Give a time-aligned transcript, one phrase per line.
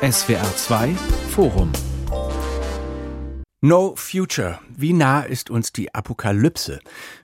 [0.00, 0.94] SWR 2
[1.30, 1.72] Forum
[3.60, 4.60] No Future.
[4.68, 6.78] Wie nah ist uns die Apokalypse?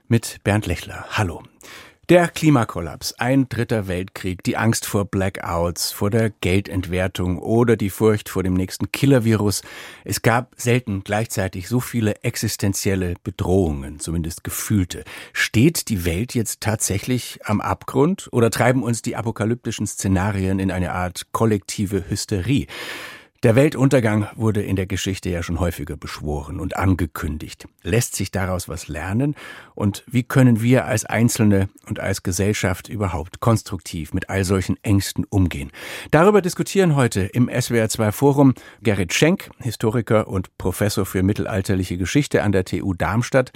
[0.09, 1.05] Mit Bernd Lechler.
[1.11, 1.41] Hallo.
[2.07, 8.29] Der Klimakollaps, ein dritter Weltkrieg, die Angst vor Blackouts, vor der Geldentwertung oder die Furcht
[8.29, 9.63] vor dem nächsten Killervirus.
[10.03, 15.03] Es gab selten gleichzeitig so viele existenzielle Bedrohungen, zumindest gefühlte.
[15.33, 20.91] Steht die Welt jetzt tatsächlich am Abgrund oder treiben uns die apokalyptischen Szenarien in eine
[20.91, 22.67] Art kollektive Hysterie?
[23.43, 27.67] Der Weltuntergang wurde in der Geschichte ja schon häufiger beschworen und angekündigt.
[27.83, 29.35] Lässt sich daraus was lernen?
[29.75, 35.25] Und wie können wir als Einzelne und als Gesellschaft überhaupt konstruktiv mit all solchen Ängsten
[35.25, 35.71] umgehen?
[36.09, 42.51] Darüber diskutieren heute im SWR2 Forum Gerrit Schenk, Historiker und Professor für mittelalterliche Geschichte an
[42.51, 43.51] der TU Darmstadt,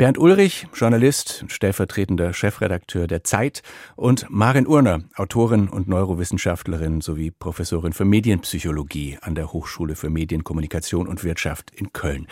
[0.00, 3.62] Bernd Ulrich, Journalist, stellvertretender Chefredakteur der Zeit
[3.96, 11.06] und Marin Urner, Autorin und Neurowissenschaftlerin sowie Professorin für Medienpsychologie an der Hochschule für Medienkommunikation
[11.06, 12.28] und Wirtschaft in Köln.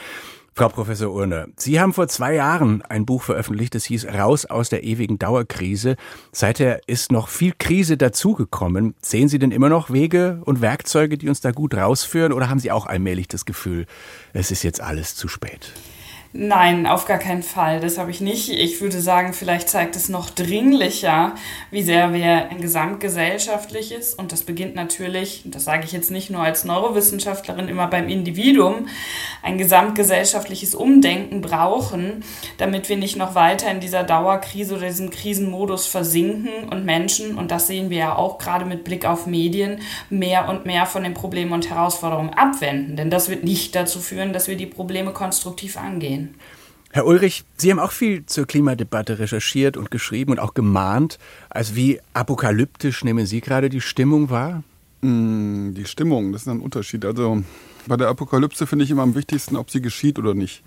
[0.55, 4.70] Frau Professor Urner, Sie haben vor zwei Jahren ein Buch veröffentlicht, das hieß Raus aus
[4.70, 5.97] der ewigen Dauerkrise.
[6.32, 8.94] Seither ist noch viel Krise dazugekommen.
[9.03, 12.60] Sehen Sie denn immer noch Wege und Werkzeuge, die uns da gut rausführen, oder haben
[12.60, 13.84] Sie auch allmählich das Gefühl,
[14.32, 15.75] es ist jetzt alles zu spät?
[16.34, 17.80] Nein, auf gar keinen Fall.
[17.80, 18.50] Das habe ich nicht.
[18.50, 21.34] Ich würde sagen, vielleicht zeigt es noch dringlicher,
[21.70, 26.42] wie sehr wir ein gesamtgesellschaftliches, und das beginnt natürlich, das sage ich jetzt nicht nur
[26.42, 28.88] als Neurowissenschaftlerin, immer beim Individuum,
[29.42, 32.22] ein gesamtgesellschaftliches Umdenken brauchen,
[32.58, 37.50] damit wir nicht noch weiter in dieser Dauerkrise oder diesem Krisenmodus versinken und Menschen, und
[37.50, 41.14] das sehen wir ja auch gerade mit Blick auf Medien, mehr und mehr von den
[41.14, 42.96] Problemen und Herausforderungen abwenden.
[42.96, 46.34] Denn das wird nicht dazu führen, dass wir die Probleme konstruktiv angehen gehen.
[46.91, 51.19] Herr Ulrich, Sie haben auch viel zur Klimadebatte recherchiert und geschrieben und auch gemahnt.
[51.50, 54.62] Also wie apokalyptisch nehmen Sie gerade die Stimmung wahr?
[55.02, 57.05] Mm, die Stimmung, das ist ein Unterschied.
[57.05, 57.42] Also
[57.86, 60.62] bei der Apokalypse finde ich immer am wichtigsten, ob sie geschieht oder nicht.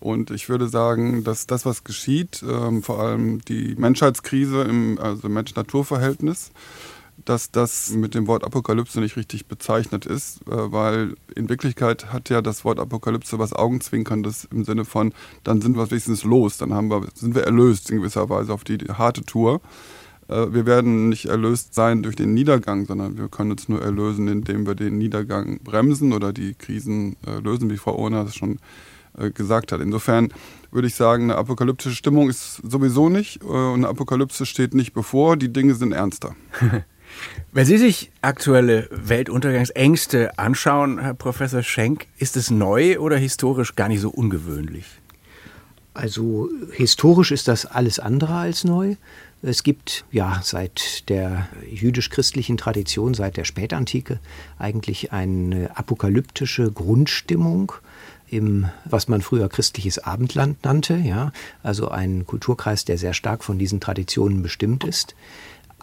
[0.00, 5.28] Und ich würde sagen, dass das, was geschieht, ähm, vor allem die Menschheitskrise im also
[5.28, 6.50] Mensch-Natur-Verhältnis,
[7.24, 12.28] dass das mit dem Wort Apokalypse nicht richtig bezeichnet ist, äh, weil in Wirklichkeit hat
[12.28, 15.12] ja das Wort Apokalypse was Augenzwinkerndes im Sinne von,
[15.42, 18.64] dann sind wir wenigstens los, dann haben wir, sind wir erlöst in gewisser Weise auf
[18.64, 19.60] die harte Tour.
[20.28, 24.28] Äh, wir werden nicht erlöst sein durch den Niedergang, sondern wir können uns nur erlösen,
[24.28, 28.58] indem wir den Niedergang bremsen oder die Krisen äh, lösen, wie Frau Ohner das schon
[29.32, 29.80] gesagt hat.
[29.80, 30.34] Insofern
[30.72, 35.36] würde ich sagen, eine apokalyptische Stimmung ist sowieso nicht und eine Apokalypse steht nicht bevor,
[35.36, 36.34] die Dinge sind ernster.
[37.52, 43.88] Wenn Sie sich aktuelle Weltuntergangsängste anschauen, Herr Professor Schenk, ist es neu oder historisch gar
[43.88, 44.84] nicht so ungewöhnlich?
[45.94, 48.96] Also historisch ist das alles andere als neu.
[49.42, 54.18] Es gibt ja seit der jüdisch-christlichen Tradition, seit der Spätantike
[54.58, 57.72] eigentlich eine apokalyptische Grundstimmung
[58.26, 61.30] im, was man früher christliches Abendland nannte, ja,
[61.62, 65.14] also ein Kulturkreis, der sehr stark von diesen Traditionen bestimmt ist.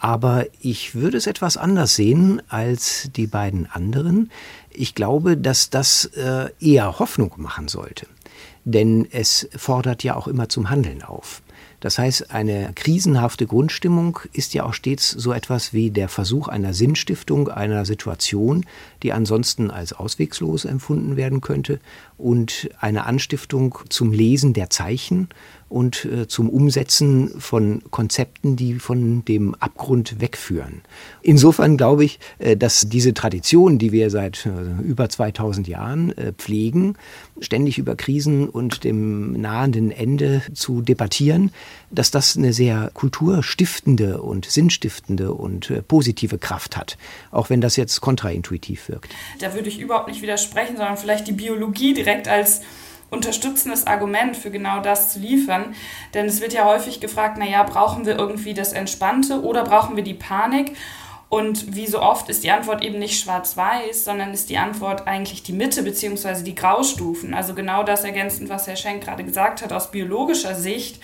[0.04, 4.32] Aber ich würde es etwas anders sehen als die beiden anderen.
[4.72, 8.08] Ich glaube, dass das äh, eher Hoffnung machen sollte.
[8.66, 11.44] Denn es fordert ja auch immer zum Handeln auf.
[11.82, 16.74] Das heißt, eine krisenhafte Grundstimmung ist ja auch stets so etwas wie der Versuch einer
[16.74, 18.66] Sinnstiftung einer Situation,
[19.04, 21.80] die ansonsten als auswegslos empfunden werden könnte,
[22.22, 25.30] und eine Anstiftung zum Lesen der Zeichen
[25.72, 30.82] und äh, zum Umsetzen von Konzepten, die von dem Abgrund wegführen.
[31.22, 36.96] Insofern glaube ich, äh, dass diese Tradition, die wir seit äh, über 2000 Jahren pflegen,
[37.40, 41.52] ständig über Krisen und dem nahenden Ende zu debattieren,
[41.92, 46.98] dass das eine sehr kulturstiftende und sinnstiftende und äh, positive Kraft hat,
[47.32, 49.14] auch wenn das jetzt kontraintuitiv wirkt.
[49.40, 52.62] Da würde ich überhaupt nicht widersprechen, sondern vielleicht die Biologie direkt als
[53.10, 55.76] unterstützendes Argument für genau das zu liefern.
[56.14, 60.04] Denn es wird ja häufig gefragt, naja, brauchen wir irgendwie das Entspannte oder brauchen wir
[60.04, 60.78] die Panik?
[61.28, 65.44] Und wie so oft ist die Antwort eben nicht schwarz-weiß, sondern ist die Antwort eigentlich
[65.44, 66.44] die Mitte bzw.
[66.44, 67.34] die Graustufen.
[67.34, 71.00] Also genau das ergänzend, was Herr Schenk gerade gesagt hat, aus biologischer Sicht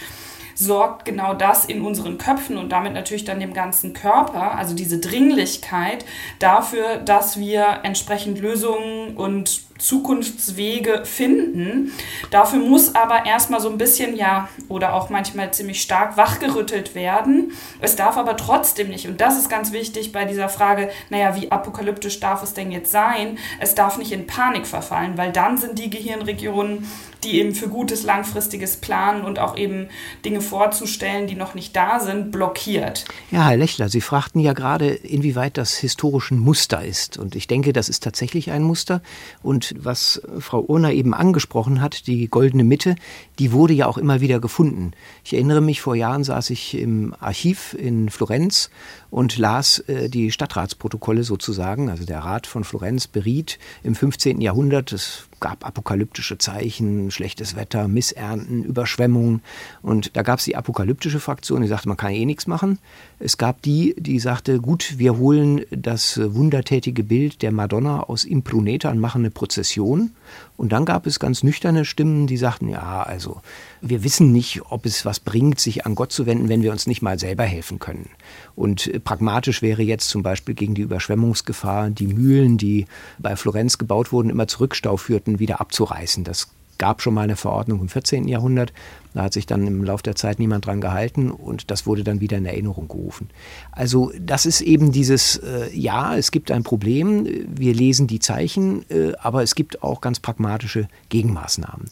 [0.57, 4.99] sorgt genau das in unseren Köpfen und damit natürlich dann dem ganzen Körper, also diese
[4.99, 6.03] Dringlichkeit
[6.39, 11.91] dafür, dass wir entsprechend Lösungen und Zukunftswege finden.
[12.31, 17.51] Dafür muss aber erstmal so ein bisschen, ja, oder auch manchmal ziemlich stark wachgerüttelt werden.
[17.79, 21.51] Es darf aber trotzdem nicht, und das ist ganz wichtig bei dieser Frage, naja, wie
[21.51, 23.37] apokalyptisch darf es denn jetzt sein?
[23.59, 26.87] Es darf nicht in Panik verfallen, weil dann sind die Gehirnregionen
[27.23, 29.87] die eben für gutes langfristiges Planen und auch eben
[30.23, 33.05] Dinge vorzustellen, die noch nicht da sind, blockiert.
[33.31, 37.17] Ja, Herr Lechler, Sie fragten ja gerade, inwieweit das historisch ein Muster ist.
[37.17, 39.01] Und ich denke, das ist tatsächlich ein Muster.
[39.41, 42.95] Und was Frau Urner eben angesprochen hat, die goldene Mitte,
[43.39, 44.91] die wurde ja auch immer wieder gefunden.
[45.23, 48.69] Ich erinnere mich, vor Jahren saß ich im Archiv in Florenz
[49.09, 51.89] und las äh, die Stadtratsprotokolle sozusagen.
[51.89, 54.41] Also der Rat von Florenz beriet im 15.
[54.41, 59.41] Jahrhundert, es gab apokalyptische Zeichen, schlechtes Wetter, Missernten, Überschwemmungen.
[59.81, 62.79] Und da gab es die apokalyptische Fraktion, die sagte, man kann eh nichts machen.
[63.19, 68.89] Es gab die, die sagte, gut, wir holen das wundertätige Bild der Madonna aus Impruneta
[68.89, 70.11] und machen eine Prozession.
[70.57, 73.41] Und dann gab es ganz nüchterne Stimmen, die sagten, ja, also
[73.81, 76.87] wir wissen nicht, ob es was bringt, sich an Gott zu wenden, wenn wir uns
[76.87, 78.09] nicht mal selber helfen können.
[78.55, 82.85] Und pragmatisch wäre jetzt zum Beispiel gegen die Überschwemmungsgefahr die Mühlen, die
[83.19, 86.23] bei Florenz gebaut wurden, immer Zurückstau führten, wieder abzureißen.
[86.23, 86.47] Das
[86.77, 88.27] gab schon mal eine Verordnung im 14.
[88.27, 88.73] Jahrhundert.
[89.13, 92.21] Da hat sich dann im Laufe der Zeit niemand dran gehalten und das wurde dann
[92.21, 93.29] wieder in Erinnerung gerufen.
[93.71, 98.85] Also das ist eben dieses, äh, ja, es gibt ein Problem, wir lesen die Zeichen,
[98.89, 101.89] äh, aber es gibt auch ganz pragmatische Gegenmaßnahmen.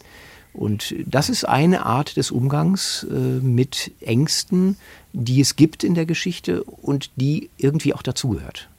[0.54, 4.78] Und das ist eine Art des Umgangs äh, mit Ängsten,
[5.12, 8.70] die es gibt in der Geschichte und die irgendwie auch dazugehört.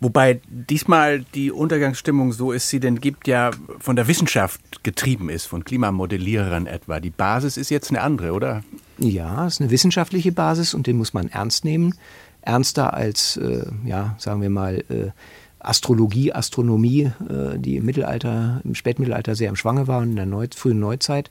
[0.00, 5.46] Wobei diesmal die Untergangsstimmung so ist, sie denn gibt, ja von der Wissenschaft getrieben ist,
[5.46, 7.00] von Klimamodellierern etwa.
[7.00, 8.62] Die Basis ist jetzt eine andere, oder?
[8.98, 11.94] Ja, es ist eine wissenschaftliche Basis und den muss man ernst nehmen.
[12.42, 15.10] Ernster als, äh, ja, sagen wir mal, äh,
[15.58, 20.26] Astrologie, Astronomie, äh, die im Mittelalter, im Spätmittelalter sehr im Schwange war und in der
[20.26, 21.30] Neu frühen Neuzeit.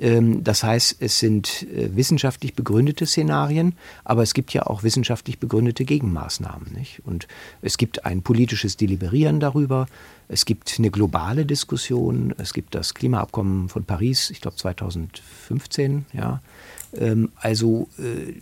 [0.00, 3.74] Ähm, das heißt, es sind äh, wissenschaftlich begründete Szenarien,
[4.04, 6.72] aber es gibt ja auch wissenschaftlich begründete Gegenmaßnahmen.
[6.72, 7.02] Nicht?
[7.04, 7.28] Und
[7.62, 9.86] es gibt ein politisches Deliberieren darüber.
[10.28, 12.34] Es gibt eine globale Diskussion.
[12.38, 16.06] Es gibt das Klimaabkommen von Paris, ich glaube 2015.
[16.12, 16.40] Ja.
[16.96, 18.34] Ähm, also äh,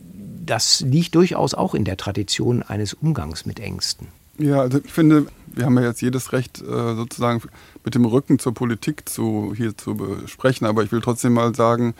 [0.47, 4.09] das liegt durchaus auch in der Tradition eines Umgangs mit Ängsten.
[4.39, 7.43] Ja, also ich finde, wir haben ja jetzt jedes Recht, äh, sozusagen
[7.85, 10.67] mit dem Rücken zur Politik zu, hier zu besprechen.
[10.67, 11.95] Aber ich will trotzdem mal sagen,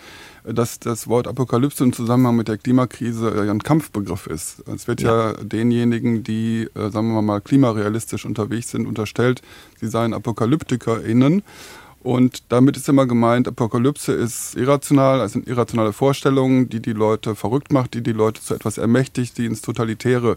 [0.45, 4.63] dass das Wort Apokalypse im Zusammenhang mit der Klimakrise äh, ein Kampfbegriff ist.
[4.73, 9.43] Es wird ja, ja denjenigen, die, äh, sagen wir mal, klimarealistisch unterwegs sind, unterstellt,
[9.81, 11.43] sie seien ApokalyptikerInnen.
[12.01, 17.73] Und damit ist immer gemeint, Apokalypse ist irrational, also irrationale Vorstellungen, die die Leute verrückt
[17.73, 20.37] macht, die die Leute zu etwas ermächtigt, die ins Totalitäre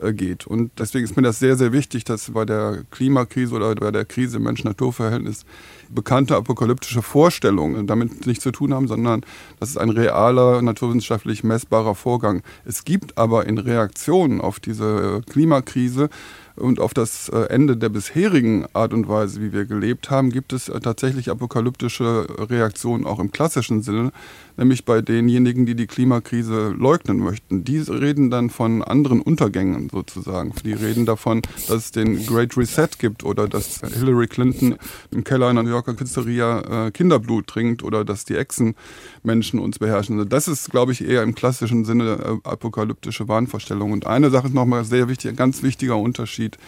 [0.00, 0.46] geht.
[0.46, 4.04] Und deswegen ist mir das sehr, sehr wichtig, dass bei der Klimakrise oder bei der
[4.04, 5.44] Krise im Mensch-Natur-Verhältnis
[5.88, 9.22] bekannte apokalyptische Vorstellungen damit nichts zu tun haben, sondern
[9.58, 12.42] das ist ein realer, naturwissenschaftlich messbarer Vorgang.
[12.64, 16.10] Es gibt aber in Reaktion auf diese Klimakrise
[16.58, 20.52] und auf das äh, Ende der bisherigen Art und Weise, wie wir gelebt haben, gibt
[20.52, 24.12] es äh, tatsächlich apokalyptische Reaktionen auch im klassischen Sinne,
[24.58, 27.64] nämlich bei denjenigen, die die Klimakrise leugnen möchten.
[27.64, 30.52] Die reden dann von anderen Untergängen sozusagen.
[30.64, 34.76] Die reden davon, dass es den Great Reset gibt oder dass Hillary Clinton
[35.10, 40.18] im Keller einer New Yorker Pizzeria äh, Kinderblut trinkt oder dass die Echsenmenschen uns beherrschen.
[40.18, 43.92] Also das ist, glaube ich, eher im klassischen Sinne apokalyptische Wahnvorstellung.
[43.92, 46.58] Und eine Sache ist nochmal sehr wichtig, ein ganz wichtiger Unterschied Unterschied.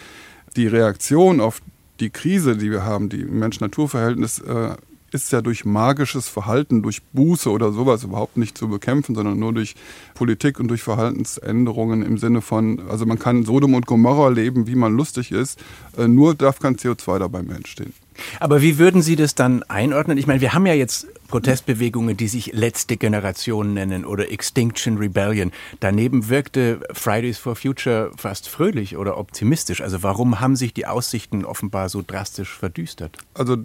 [0.55, 1.61] Die Reaktion auf
[1.99, 4.75] die Krise, die wir haben, die Mensch-Natur-Verhältnis, äh,
[5.11, 9.53] ist ja durch magisches Verhalten, durch Buße oder sowas überhaupt nicht zu bekämpfen, sondern nur
[9.53, 9.75] durch
[10.13, 14.75] Politik und durch Verhaltensänderungen im Sinne von, also man kann Sodom und Gomorra leben, wie
[14.75, 15.59] man lustig ist,
[15.97, 17.93] äh, nur darf kein CO2 dabei mehr entstehen.
[18.39, 20.17] Aber wie würden Sie das dann einordnen?
[20.17, 25.51] Ich meine, wir haben ja jetzt Protestbewegungen, die sich letzte Generation nennen oder Extinction Rebellion.
[25.79, 29.81] Daneben wirkte Fridays for Future fast fröhlich oder optimistisch.
[29.81, 33.17] Also warum haben sich die Aussichten offenbar so drastisch verdüstert?
[33.33, 33.57] Also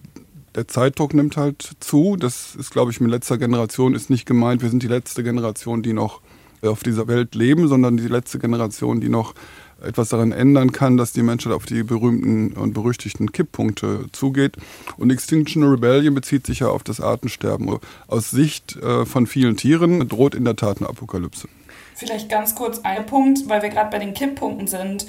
[0.57, 2.17] der Zeitdruck nimmt halt zu.
[2.17, 5.83] Das ist, glaube ich, mit letzter Generation ist nicht gemeint, wir sind die letzte Generation,
[5.83, 6.21] die noch
[6.63, 9.35] auf dieser Welt leben, sondern die letzte Generation, die noch
[9.83, 14.57] etwas daran ändern kann, dass die Menschheit auf die berühmten und berüchtigten Kipppunkte zugeht.
[14.97, 17.79] Und Extinction Rebellion bezieht sich ja auf das Artensterben.
[18.09, 21.49] Aus Sicht äh, von vielen Tieren droht in der Tat eine Apokalypse.
[21.95, 25.07] Vielleicht ganz kurz ein Punkt, weil wir gerade bei den Kipppunkten sind,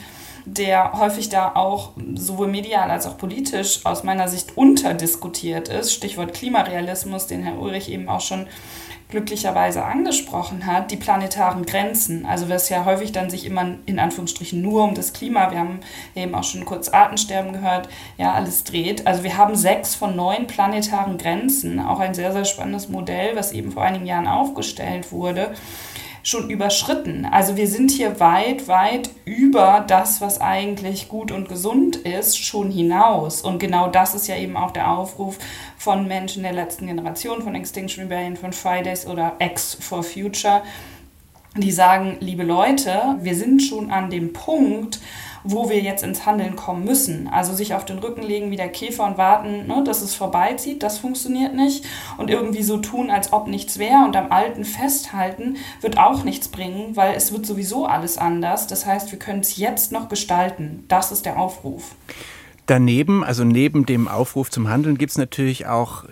[0.48, 5.94] der häufig da auch sowohl medial als auch politisch aus meiner Sicht unterdiskutiert ist.
[5.94, 8.48] Stichwort Klimarealismus, den Herr Ulrich eben auch schon
[9.10, 12.26] glücklicherweise angesprochen hat, die planetaren Grenzen.
[12.26, 15.80] Also was ja häufig dann sich immer in Anführungsstrichen nur um das Klima, wir haben
[16.16, 17.88] eben auch schon kurz Artensterben gehört,
[18.18, 19.08] ja, alles dreht.
[19.08, 23.54] Also wir haben sechs von neun planetaren Grenzen, auch ein sehr, sehr spannendes Modell, was
[23.54, 25.52] eben vor einigen Jahren aufgestellt wurde
[26.28, 27.24] schon überschritten.
[27.24, 32.70] Also wir sind hier weit, weit über das, was eigentlich gut und gesund ist, schon
[32.70, 33.42] hinaus.
[33.42, 35.40] Und genau das ist ja eben auch der Aufruf
[35.78, 40.64] von Menschen der letzten Generation, von Extinction Rebellion, von Fridays oder X for Future,
[41.56, 45.00] die sagen, liebe Leute, wir sind schon an dem Punkt,
[45.50, 47.28] wo wir jetzt ins Handeln kommen müssen.
[47.28, 50.84] Also sich auf den Rücken legen wie der Käfer und warten, ne, dass es vorbeizieht,
[50.84, 51.86] das funktioniert nicht.
[52.18, 56.50] Und irgendwie so tun, als ob nichts wäre und am Alten festhalten, wird auch nichts
[56.50, 58.68] bringen, weil es wird sowieso alles anders.
[58.68, 60.84] Das heißt, wir können es jetzt noch gestalten.
[60.88, 61.96] Das ist der Aufruf.
[62.66, 66.04] Daneben, also neben dem Aufruf zum Handeln, gibt es natürlich auch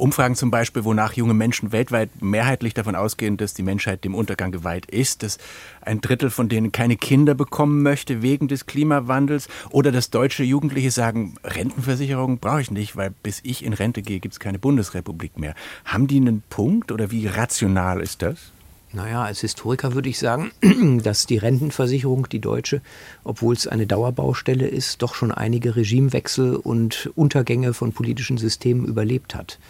[0.00, 4.50] Umfragen zum Beispiel, wonach junge Menschen weltweit mehrheitlich davon ausgehen, dass die Menschheit dem Untergang
[4.50, 5.38] geweiht ist, dass
[5.82, 10.90] ein Drittel von denen keine Kinder bekommen möchte wegen des Klimawandels oder dass deutsche Jugendliche
[10.90, 15.38] sagen, Rentenversicherung brauche ich nicht, weil bis ich in Rente gehe, gibt es keine Bundesrepublik
[15.38, 15.54] mehr.
[15.84, 18.52] Haben die einen Punkt oder wie rational ist das?
[18.92, 20.50] Naja, als Historiker würde ich sagen,
[21.02, 22.80] dass die Rentenversicherung, die deutsche,
[23.22, 29.36] obwohl es eine Dauerbaustelle ist, doch schon einige Regimewechsel und Untergänge von politischen Systemen überlebt
[29.36, 29.60] hat.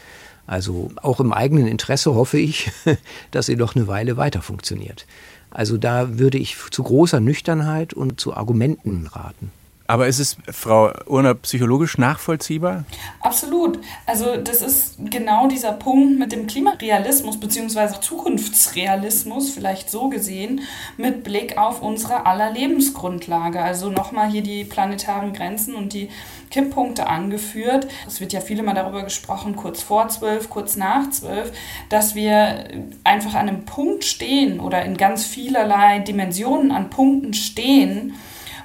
[0.50, 2.72] Also auch im eigenen Interesse hoffe ich,
[3.30, 5.06] dass sie doch eine Weile weiter funktioniert.
[5.48, 9.52] Also da würde ich zu großer Nüchternheit und zu Argumenten raten.
[9.90, 12.84] Aber ist es, Frau Urner, psychologisch nachvollziehbar?
[13.22, 13.80] Absolut.
[14.06, 20.60] Also das ist genau dieser Punkt mit dem Klimarealismus beziehungsweise Zukunftsrealismus, vielleicht so gesehen,
[20.96, 23.60] mit Blick auf unsere aller Lebensgrundlage.
[23.60, 26.08] Also nochmal hier die planetaren Grenzen und die
[26.52, 27.88] Kipppunkte angeführt.
[28.06, 31.50] Es wird ja viele mal darüber gesprochen, kurz vor zwölf, kurz nach zwölf,
[31.88, 32.68] dass wir
[33.02, 38.14] einfach an einem Punkt stehen oder in ganz vielerlei Dimensionen an Punkten stehen,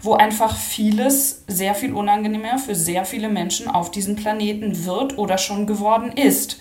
[0.06, 5.38] wo einfach vieles sehr viel unangenehmer für sehr viele Menschen auf diesem Planeten wird oder
[5.38, 6.58] schon geworden ist.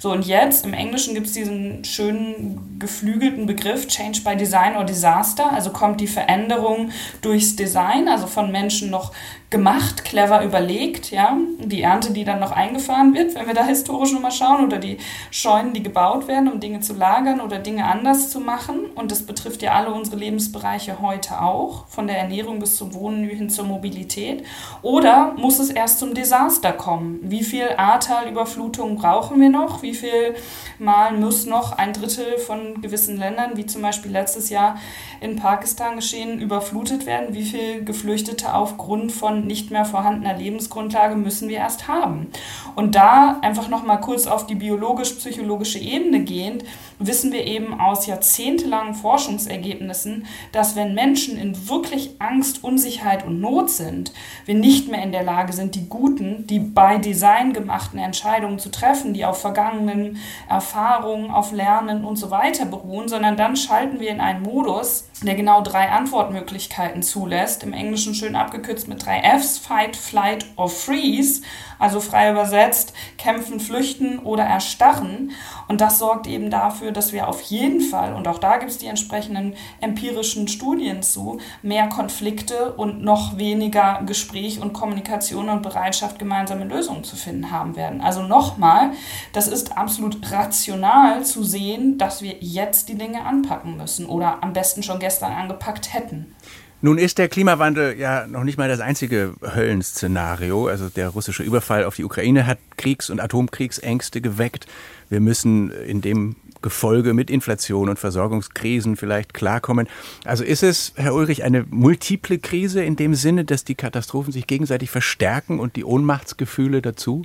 [0.00, 4.84] So, und jetzt im Englischen gibt es diesen schönen geflügelten Begriff Change by Design or
[4.84, 5.52] Disaster.
[5.52, 6.90] Also kommt die Veränderung
[7.20, 9.12] durchs Design, also von Menschen noch
[9.50, 11.36] gemacht, clever überlegt, ja.
[11.58, 14.98] Die Ernte, die dann noch eingefahren wird, wenn wir da historisch nochmal schauen, oder die
[15.30, 18.80] Scheunen, die gebaut werden, um Dinge zu lagern oder Dinge anders zu machen.
[18.94, 23.24] Und das betrifft ja alle unsere Lebensbereiche heute auch, von der Ernährung bis zum Wohnen
[23.24, 24.44] hin zur Mobilität.
[24.82, 27.18] Oder muss es erst zum Desaster kommen?
[27.22, 29.82] Wie viel Ahrtalüberflutung brauchen wir noch?
[29.82, 30.34] Wie viel
[30.78, 34.76] Mal muss noch ein Drittel von gewissen Ländern, wie zum Beispiel letztes Jahr
[35.20, 37.34] in Pakistan geschehen, überflutet werden?
[37.34, 42.28] Wie viel Geflüchtete aufgrund von nicht mehr vorhandener Lebensgrundlage müssen wir erst haben.
[42.74, 46.64] Und da einfach noch mal kurz auf die biologisch-psychologische Ebene gehend,
[46.98, 53.70] wissen wir eben aus jahrzehntelangen Forschungsergebnissen, dass wenn Menschen in wirklich Angst, Unsicherheit und Not
[53.70, 54.12] sind,
[54.46, 58.70] wir nicht mehr in der Lage sind, die guten, die bei Design gemachten Entscheidungen zu
[58.70, 60.18] treffen, die auf vergangenen
[60.48, 65.34] Erfahrungen, auf Lernen und so weiter beruhen, sondern dann schalten wir in einen Modus, der
[65.34, 71.42] genau drei Antwortmöglichkeiten zulässt, im Englischen schön abgekürzt mit drei Fs, Fight, Flight or Freeze,
[71.78, 75.32] also frei übersetzt, kämpfen, flüchten oder erstarren.
[75.68, 78.78] Und das sorgt eben dafür, dass wir auf jeden Fall, und auch da gibt es
[78.78, 86.18] die entsprechenden empirischen Studien zu, mehr Konflikte und noch weniger Gespräch und Kommunikation und Bereitschaft,
[86.18, 88.00] gemeinsame Lösungen zu finden haben werden.
[88.00, 88.90] Also nochmal,
[89.32, 94.52] das ist absolut rational zu sehen, dass wir jetzt die Dinge anpacken müssen oder am
[94.52, 96.34] besten schon gestern angepackt hätten.
[96.80, 100.68] Nun ist der Klimawandel ja noch nicht mal das einzige Höllenszenario.
[100.68, 104.66] Also der russische Überfall auf die Ukraine hat Kriegs- und Atomkriegsängste geweckt.
[105.10, 109.88] Wir müssen in dem Gefolge mit Inflation und Versorgungskrisen vielleicht klarkommen.
[110.24, 114.46] Also ist es, Herr Ulrich, eine multiple Krise in dem Sinne, dass die Katastrophen sich
[114.46, 117.24] gegenseitig verstärken und die Ohnmachtsgefühle dazu?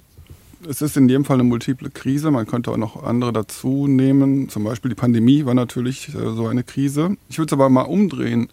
[0.68, 2.32] Es ist in jedem Fall eine multiple Krise.
[2.32, 4.50] Man könnte auch noch andere dazu nehmen.
[4.50, 7.18] Zum Beispiel die Pandemie war natürlich äh, so eine Krise.
[7.30, 8.50] Ich würde es aber mal umdrehen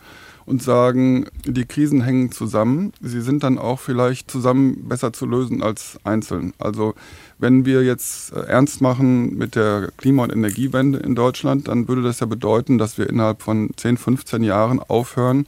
[0.47, 2.93] und sagen, die Krisen hängen zusammen.
[3.01, 6.53] Sie sind dann auch vielleicht zusammen besser zu lösen als einzeln.
[6.59, 6.95] Also
[7.39, 12.03] wenn wir jetzt äh, ernst machen mit der Klima- und Energiewende in Deutschland, dann würde
[12.03, 15.47] das ja bedeuten, dass wir innerhalb von 10, 15 Jahren aufhören,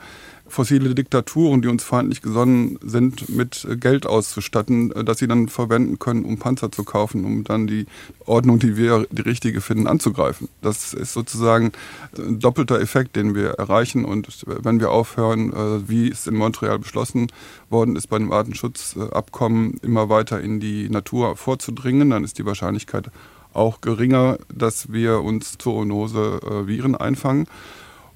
[0.53, 6.25] fossile Diktaturen, die uns feindlich gesonnen sind, mit Geld auszustatten, das sie dann verwenden können,
[6.25, 7.87] um Panzer zu kaufen, um dann die
[8.27, 10.49] Ordnung, die wir die richtige finden, anzugreifen.
[10.61, 11.73] Das ist sozusagen
[12.19, 14.05] ein doppelter Effekt, den wir erreichen.
[14.05, 17.33] Und wenn wir aufhören, äh, wie es in Montreal beschlossen
[17.71, 23.11] worden ist, bei dem Artenschutzabkommen immer weiter in die Natur vorzudringen, dann ist die Wahrscheinlichkeit
[23.55, 27.47] auch geringer, dass wir uns Zoonose äh, Viren einfangen.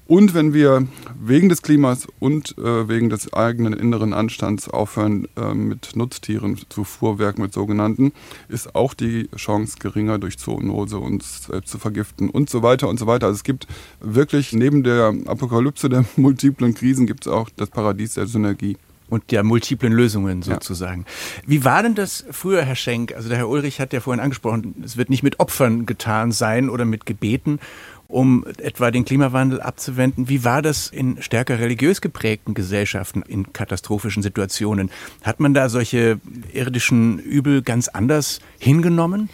[0.07, 0.87] Und wenn wir
[1.19, 6.85] wegen des Klimas und äh, wegen des eigenen inneren Anstands aufhören, äh, mit Nutztieren zu
[6.85, 8.13] Fuhrwerk mit sogenannten,
[8.47, 12.97] ist auch die Chance geringer, durch Zoonose uns selbst zu vergiften und so weiter und
[12.97, 13.27] so weiter.
[13.27, 13.67] Also es gibt
[13.99, 18.77] wirklich neben der Apokalypse der multiplen Krisen gibt es auch das Paradies der Synergie
[19.09, 21.05] und der multiplen Lösungen sozusagen.
[21.05, 21.43] Ja.
[21.47, 23.13] Wie war denn das früher, Herr Schenk?
[23.15, 26.69] Also der Herr Ulrich hat ja vorhin angesprochen, es wird nicht mit Opfern getan sein
[26.69, 27.59] oder mit Gebeten
[28.07, 30.29] um etwa den Klimawandel abzuwenden.
[30.29, 34.89] Wie war das in stärker religiös geprägten Gesellschaften in katastrophischen Situationen?
[35.23, 36.19] Hat man da solche
[36.53, 39.29] irdischen Übel ganz anders hingenommen?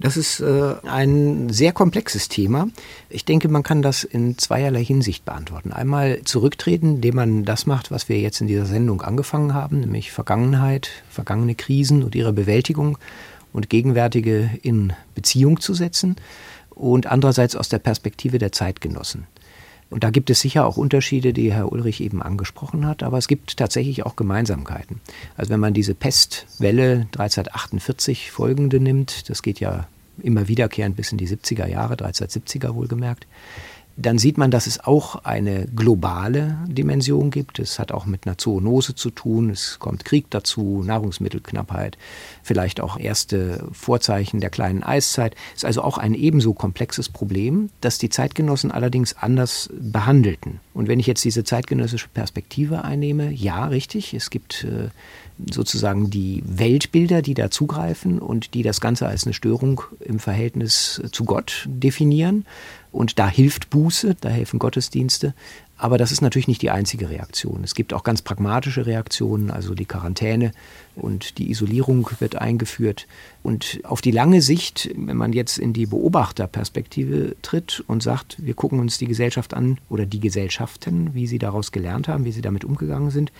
[0.00, 2.68] Das ist äh, ein sehr komplexes Thema.
[3.08, 5.72] Ich denke, man kann das in zweierlei Hinsicht beantworten.
[5.72, 10.12] Einmal zurücktreten, indem man das macht, was wir jetzt in dieser Sendung angefangen haben, nämlich
[10.12, 12.96] Vergangenheit, vergangene Krisen und ihre Bewältigung
[13.52, 16.14] und gegenwärtige in Beziehung zu setzen
[16.78, 19.26] und andererseits aus der Perspektive der Zeitgenossen.
[19.90, 23.26] Und da gibt es sicher auch Unterschiede, die Herr Ulrich eben angesprochen hat, aber es
[23.26, 25.00] gibt tatsächlich auch Gemeinsamkeiten.
[25.36, 29.88] Also wenn man diese Pestwelle 1348 folgende nimmt, das geht ja
[30.22, 33.26] immer wiederkehrend bis in die 70er Jahre, 1370er wohlgemerkt,
[34.00, 37.58] dann sieht man, dass es auch eine globale Dimension gibt.
[37.58, 39.50] Es hat auch mit einer Zoonose zu tun.
[39.50, 41.98] Es kommt Krieg dazu, Nahrungsmittelknappheit,
[42.44, 45.34] vielleicht auch erste Vorzeichen der kleinen Eiszeit.
[45.50, 50.60] Es ist also auch ein ebenso komplexes Problem, das die Zeitgenossen allerdings anders behandelten.
[50.74, 54.90] Und wenn ich jetzt diese zeitgenössische Perspektive einnehme, ja, richtig, es gibt äh,
[55.50, 61.02] sozusagen die Weltbilder, die da zugreifen und die das Ganze als eine Störung im Verhältnis
[61.10, 62.44] zu Gott definieren.
[62.98, 65.32] Und da hilft Buße, da helfen Gottesdienste.
[65.76, 67.62] Aber das ist natürlich nicht die einzige Reaktion.
[67.62, 70.50] Es gibt auch ganz pragmatische Reaktionen, also die Quarantäne
[70.96, 73.06] und die Isolierung wird eingeführt.
[73.44, 78.54] Und auf die lange Sicht, wenn man jetzt in die Beobachterperspektive tritt und sagt, wir
[78.54, 82.42] gucken uns die Gesellschaft an oder die Gesellschaften, wie sie daraus gelernt haben, wie sie
[82.42, 83.30] damit umgegangen sind,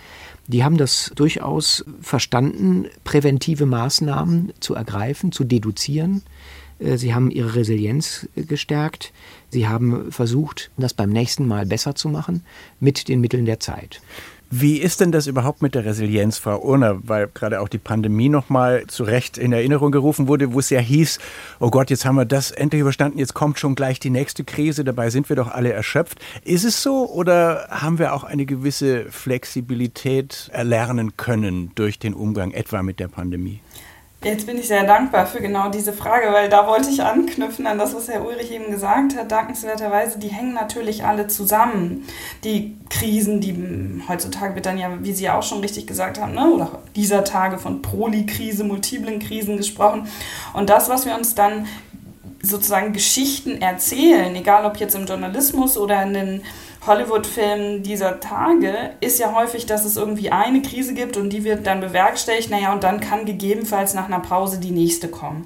[0.47, 6.23] die haben das durchaus verstanden, präventive Maßnahmen zu ergreifen, zu deduzieren.
[6.79, 9.13] Äh, sie haben ihre Resilienz gestärkt.
[9.49, 12.43] Sie haben versucht, das beim nächsten Mal besser zu machen
[12.79, 14.01] mit den Mitteln der Zeit.
[14.51, 16.99] Wie ist denn das überhaupt mit der Resilienz, Frau Urner?
[17.03, 20.79] Weil gerade auch die Pandemie nochmal zu Recht in Erinnerung gerufen wurde, wo es ja
[20.79, 21.19] hieß,
[21.59, 24.83] oh Gott, jetzt haben wir das endlich überstanden, jetzt kommt schon gleich die nächste Krise,
[24.83, 26.19] dabei sind wir doch alle erschöpft.
[26.45, 32.49] Ist es so oder haben wir auch eine gewisse Flexibilität erlernen können durch den Umgang
[32.49, 33.61] etwa mit der Pandemie?
[34.21, 37.77] Jetzt bin ich sehr dankbar für genau diese Frage, weil da wollte ich anknüpfen an
[37.77, 39.31] das, was Herr Ulrich eben gesagt hat.
[39.31, 42.05] Dankenswerterweise, die hängen natürlich alle zusammen.
[42.43, 46.33] Die Krisen, die heutzutage wird dann ja, wie Sie ja auch schon richtig gesagt haben,
[46.33, 50.09] ne, oder dieser Tage von Proli-Krise, multiplen Krisen gesprochen.
[50.51, 51.67] Und das, was wir uns dann
[52.41, 56.41] sozusagen Geschichten erzählen, egal ob jetzt im Journalismus oder in den
[56.89, 61.67] Hollywood-Filmen dieser Tage ist ja häufig, dass es irgendwie eine Krise gibt und die wird
[61.67, 65.45] dann bewerkstelligt, naja, und dann kann gegebenenfalls nach einer Pause die nächste kommen.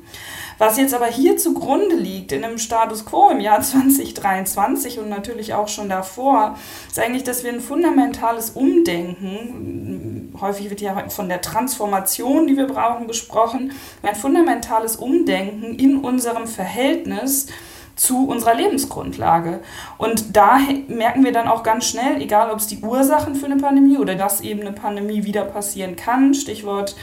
[0.58, 5.54] Was jetzt aber hier zugrunde liegt, in einem Status quo im Jahr 2023 und natürlich
[5.54, 11.42] auch schon davor, ist eigentlich, dass wir ein fundamentales Umdenken, häufig wird ja von der
[11.42, 17.48] Transformation, die wir brauchen, gesprochen, ein fundamentales Umdenken in unserem Verhältnis
[17.96, 19.60] zu unserer Lebensgrundlage.
[19.98, 23.58] Und da merken wir dann auch ganz schnell, egal ob es die Ursachen für eine
[23.58, 26.96] Pandemie oder dass eben eine Pandemie wieder passieren kann, Stichwort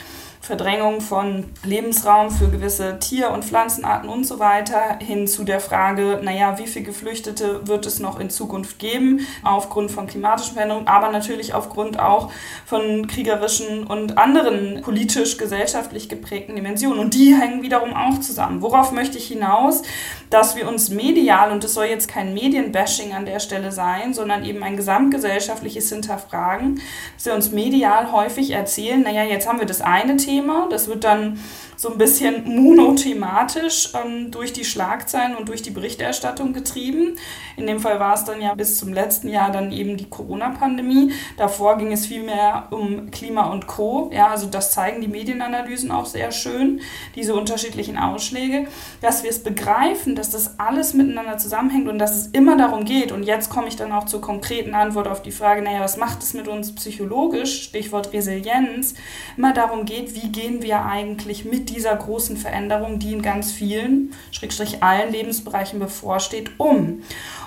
[0.42, 6.18] Verdrängung von Lebensraum für gewisse Tier- und Pflanzenarten und so weiter, hin zu der Frage,
[6.22, 11.12] naja, wie viele Geflüchtete wird es noch in Zukunft geben, aufgrund von klimatischen Veränderungen, aber
[11.12, 12.32] natürlich aufgrund auch
[12.64, 17.00] von kriegerischen und anderen politisch-gesellschaftlich geprägten Dimensionen.
[17.00, 18.62] Und die hängen wiederum auch zusammen.
[18.62, 19.82] Worauf möchte ich hinaus?
[20.30, 24.44] Dass wir uns medial, und es soll jetzt kein Medienbashing an der Stelle sein, sondern
[24.44, 26.80] eben ein gesamtgesellschaftliches Hinterfragen,
[27.16, 30.68] dass wir uns medial häufig erzählen, naja, jetzt haben wir das eine Thema, Thema.
[30.70, 31.38] Das wird dann
[31.80, 37.16] so ein bisschen monothematisch ähm, durch die Schlagzeilen und durch die Berichterstattung getrieben.
[37.56, 41.12] In dem Fall war es dann ja bis zum letzten Jahr dann eben die Corona-Pandemie.
[41.38, 44.10] Davor ging es viel mehr um Klima und Co.
[44.12, 46.82] Ja, also das zeigen die Medienanalysen auch sehr schön,
[47.14, 48.66] diese unterschiedlichen Ausschläge,
[49.00, 53.10] dass wir es begreifen, dass das alles miteinander zusammenhängt und dass es immer darum geht.
[53.10, 56.22] Und jetzt komme ich dann auch zur konkreten Antwort auf die Frage, naja, was macht
[56.22, 57.62] es mit uns psychologisch?
[57.62, 58.92] Stichwort Resilienz.
[59.38, 64.14] Immer darum geht, wie gehen wir eigentlich mit dieser großen Veränderung, die in ganz vielen,
[64.30, 67.02] Schrägstrich allen Lebensbereichen bevorsteht, um.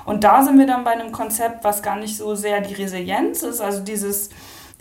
[0.05, 3.43] Und da sind wir dann bei einem Konzept, was gar nicht so sehr die Resilienz
[3.43, 4.29] ist, also dieses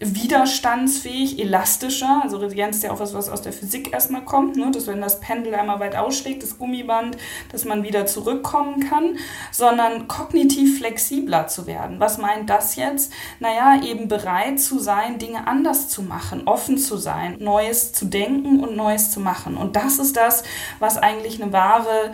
[0.03, 2.21] widerstandsfähig, elastischer.
[2.23, 4.71] Also Resilienz ist ja auch was, was aus der Physik erstmal kommt, ne?
[4.73, 7.17] dass wenn das Pendel einmal weit ausschlägt, das Gummiband,
[7.51, 9.19] dass man wieder zurückkommen kann,
[9.51, 12.01] sondern kognitiv flexibler zu werden.
[12.01, 13.13] Was meint das jetzt?
[13.41, 18.61] Naja, eben bereit zu sein, Dinge anders zu machen, offen zu sein, Neues zu denken
[18.61, 19.57] und Neues zu machen.
[19.57, 20.43] Und das ist das,
[20.79, 22.13] was eigentlich eine wahre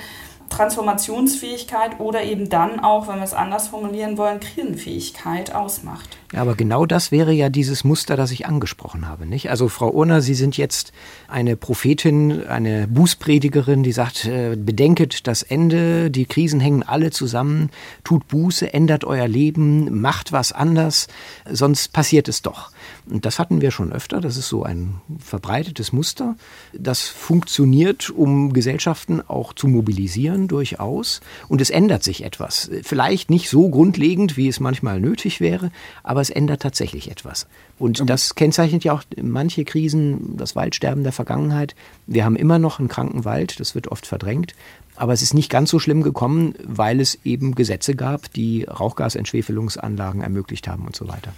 [0.48, 6.18] Transformationsfähigkeit oder eben dann auch, wenn wir es anders formulieren wollen, Krisenfähigkeit ausmacht.
[6.32, 9.48] Ja, aber genau das wäre ja dieses Muster, das ich angesprochen habe, nicht?
[9.48, 10.92] Also Frau Urner, Sie sind jetzt
[11.26, 17.70] eine Prophetin, eine Bußpredigerin, die sagt, äh, bedenket das Ende, die Krisen hängen alle zusammen,
[18.04, 21.08] tut Buße, ändert euer Leben, macht was anders,
[21.50, 22.70] sonst passiert es doch.
[23.11, 26.37] Und das hatten wir schon öfter, das ist so ein verbreitetes Muster.
[26.75, 31.21] Das funktioniert, um Gesellschaften auch zu mobilisieren, durchaus.
[31.49, 32.71] Und es ändert sich etwas.
[32.83, 35.71] Vielleicht nicht so grundlegend, wie es manchmal nötig wäre,
[36.03, 37.47] aber aber es ändert tatsächlich etwas.
[37.79, 41.77] Und das kennzeichnet ja auch manche Krisen, das Waldsterben der Vergangenheit.
[42.09, 44.57] Wir haben immer noch einen kranken Wald, das wird oft verdrängt.
[44.97, 50.23] Aber es ist nicht ganz so schlimm gekommen, weil es eben Gesetze gab, die Rauchgasentschwefelungsanlagen
[50.23, 51.33] ermöglicht haben und so weiter.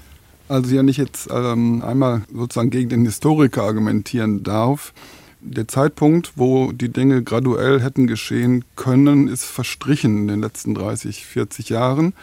[0.51, 4.93] Also ja nicht jetzt ähm, einmal sozusagen gegen den Historiker argumentieren darf.
[5.41, 11.25] Der Zeitpunkt, wo die Dinge graduell hätten geschehen können, ist verstrichen in den letzten 30,
[11.25, 12.15] 40 Jahren.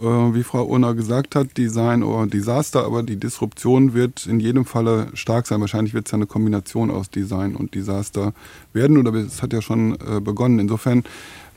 [0.00, 4.64] Äh, wie Frau Urner gesagt hat, Design oder Desaster, aber die Disruption wird in jedem
[4.64, 5.60] Falle stark sein.
[5.60, 8.32] Wahrscheinlich wird es ja eine Kombination aus Design und Desaster
[8.72, 10.58] werden oder es hat ja schon äh, begonnen.
[10.58, 11.04] Insofern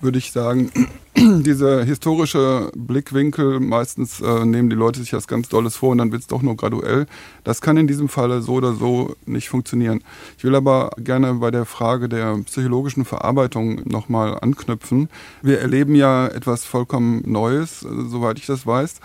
[0.04, 0.72] würde ich sagen,
[1.18, 6.12] dieser historische Blickwinkel, meistens äh, nehmen die Leute sich das ganz Dolles vor und dann
[6.12, 7.06] wird es doch nur graduell.
[7.44, 10.04] Das kann in diesem Falle so oder so nicht funktionieren.
[10.38, 15.10] Ich will aber gerne bei der Frage der psychologischen Verarbeitung nochmal anknüpfen.
[15.42, 19.00] Wir erleben ja etwas vollkommen Neues, äh, soweit ich das weiß.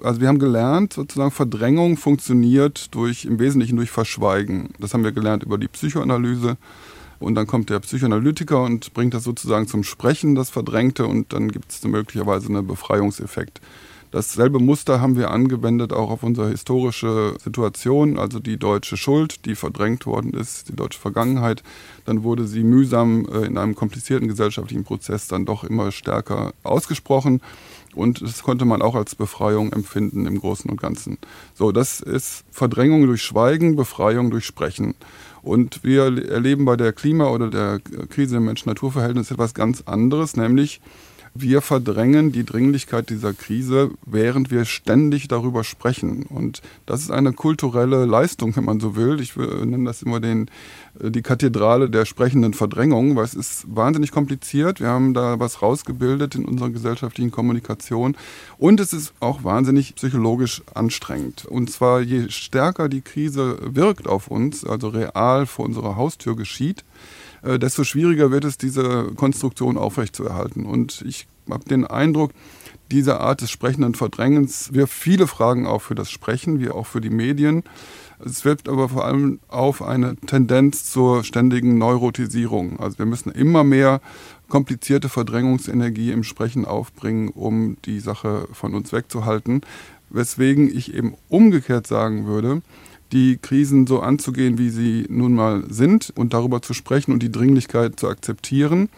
[0.00, 4.70] Also wir haben gelernt, sozusagen Verdrängung funktioniert durch im Wesentlichen durch Verschweigen.
[4.78, 6.56] Das haben wir gelernt über die Psychoanalyse.
[7.20, 11.50] Und dann kommt der Psychoanalytiker und bringt das sozusagen zum Sprechen, das Verdrängte, und dann
[11.50, 13.60] gibt es möglicherweise einen Befreiungseffekt.
[14.10, 19.54] Dasselbe Muster haben wir angewendet auch auf unsere historische Situation, also die deutsche Schuld, die
[19.54, 21.62] verdrängt worden ist, die deutsche Vergangenheit.
[22.06, 27.42] Dann wurde sie mühsam äh, in einem komplizierten gesellschaftlichen Prozess dann doch immer stärker ausgesprochen.
[27.94, 31.18] Und das konnte man auch als Befreiung empfinden im Großen und Ganzen.
[31.54, 34.94] So, das ist Verdrängung durch Schweigen, Befreiung durch Sprechen.
[35.48, 37.80] Und wir erleben bei der Klima- oder der
[38.10, 40.82] Krise im Mensch-Natur-Verhältnis etwas ganz anderes, nämlich
[41.34, 46.24] wir verdrängen die Dringlichkeit dieser Krise, während wir ständig darüber sprechen.
[46.24, 49.20] Und das ist eine kulturelle Leistung, wenn man so will.
[49.20, 50.50] Ich nenne das immer den,
[51.00, 54.80] äh, die Kathedrale der sprechenden Verdrängung, weil es ist wahnsinnig kompliziert.
[54.80, 58.16] Wir haben da was rausgebildet in unserer gesellschaftlichen Kommunikation.
[58.56, 61.44] Und es ist auch wahnsinnig psychologisch anstrengend.
[61.44, 66.84] Und zwar je stärker die Krise wirkt auf uns, also real vor unserer Haustür geschieht,
[67.42, 70.66] äh, desto schwieriger wird es, diese Konstruktion aufrechtzuerhalten.
[70.66, 72.32] Und ich habe den Eindruck,
[72.90, 77.00] diese Art des sprechenden Verdrängens wirft viele Fragen auf für das Sprechen, wie auch für
[77.00, 77.62] die Medien.
[78.24, 82.80] Es wirft aber vor allem auf eine Tendenz zur ständigen Neurotisierung.
[82.80, 84.00] Also wir müssen immer mehr
[84.48, 89.60] komplizierte Verdrängungsenergie im Sprechen aufbringen, um die Sache von uns wegzuhalten.
[90.10, 92.62] Weswegen ich eben umgekehrt sagen würde,
[93.12, 97.32] die Krisen so anzugehen, wie sie nun mal sind und darüber zu sprechen und die
[97.32, 98.88] Dringlichkeit zu akzeptieren,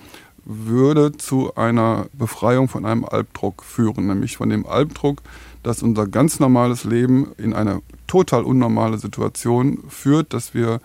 [0.44, 5.22] würde zu einer Befreiung von einem Albdruck führen, nämlich von dem Albdruck,
[5.62, 10.80] dass unser ganz normales Leben in eine total unnormale Situation führt, dass wir,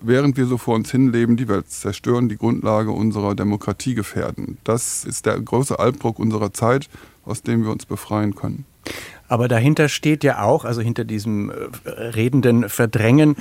[0.00, 4.58] während wir so vor uns hinleben, die Welt zerstören, die Grundlage unserer Demokratie gefährden.
[4.64, 6.88] Das ist der große Albdruck unserer Zeit
[7.28, 8.64] aus dem wir uns befreien können.
[9.28, 13.36] Aber dahinter steht ja auch, also hinter diesem äh, redenden Verdrängen,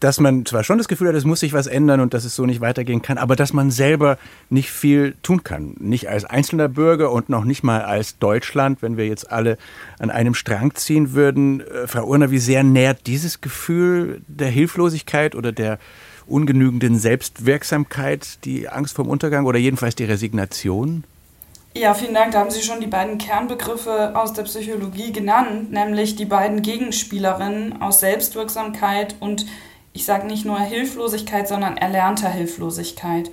[0.00, 2.34] dass man zwar schon das Gefühl hat, es muss sich was ändern und dass es
[2.34, 4.18] so nicht weitergehen kann, aber dass man selber
[4.48, 5.74] nicht viel tun kann.
[5.78, 9.58] Nicht als einzelner Bürger und noch nicht mal als Deutschland, wenn wir jetzt alle
[9.98, 11.60] an einem Strang ziehen würden.
[11.60, 15.78] Äh, Frau Urner, wie sehr nährt dieses Gefühl der Hilflosigkeit oder der
[16.26, 21.04] ungenügenden Selbstwirksamkeit die Angst vorm Untergang oder jedenfalls die Resignation?
[21.78, 22.32] Ja, vielen Dank.
[22.32, 27.82] Da haben Sie schon die beiden Kernbegriffe aus der Psychologie genannt, nämlich die beiden Gegenspielerinnen
[27.82, 29.44] aus Selbstwirksamkeit und
[29.92, 33.30] ich sage nicht nur Hilflosigkeit, sondern erlernter Hilflosigkeit.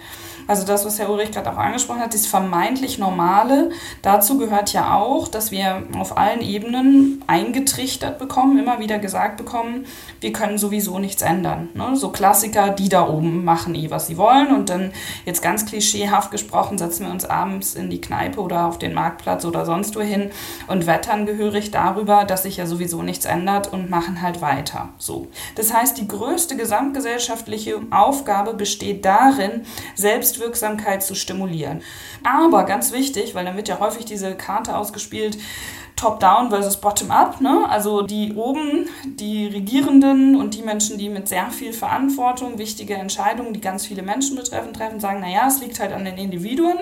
[0.48, 3.72] Also das, was Herr Ulrich gerade auch angesprochen hat, das vermeintlich Normale.
[4.02, 9.86] Dazu gehört ja auch, dass wir auf allen Ebenen eingetrichtert bekommen, immer wieder gesagt bekommen,
[10.20, 11.70] wir können sowieso nichts ändern.
[11.74, 11.96] Ne?
[11.96, 14.54] So Klassiker, die da oben machen eh, was sie wollen.
[14.54, 14.92] Und dann
[15.26, 19.46] jetzt ganz klischeehaft gesprochen, setzen wir uns abends in die Kneipe oder auf den Marktplatz
[19.46, 20.32] oder sonst wohin
[20.68, 24.90] und wettern gehörig darüber, dass sich ja sowieso nichts ändert und machen halt weiter.
[24.98, 25.28] So.
[25.56, 31.82] Das heißt, die größte gesamtgesellschaftliche Aufgabe besteht darin, selbst Selbstwirksamkeit zu stimulieren.
[32.24, 35.38] Aber ganz wichtig, weil dann wird ja häufig diese Karte ausgespielt,
[35.96, 37.40] Top-Down versus Bottom-up.
[37.40, 37.66] Ne?
[37.70, 43.54] Also die oben, die Regierenden und die Menschen, die mit sehr viel Verantwortung wichtige Entscheidungen,
[43.54, 46.78] die ganz viele Menschen betreffen, treffen, sagen, naja, es liegt halt an den Individuen.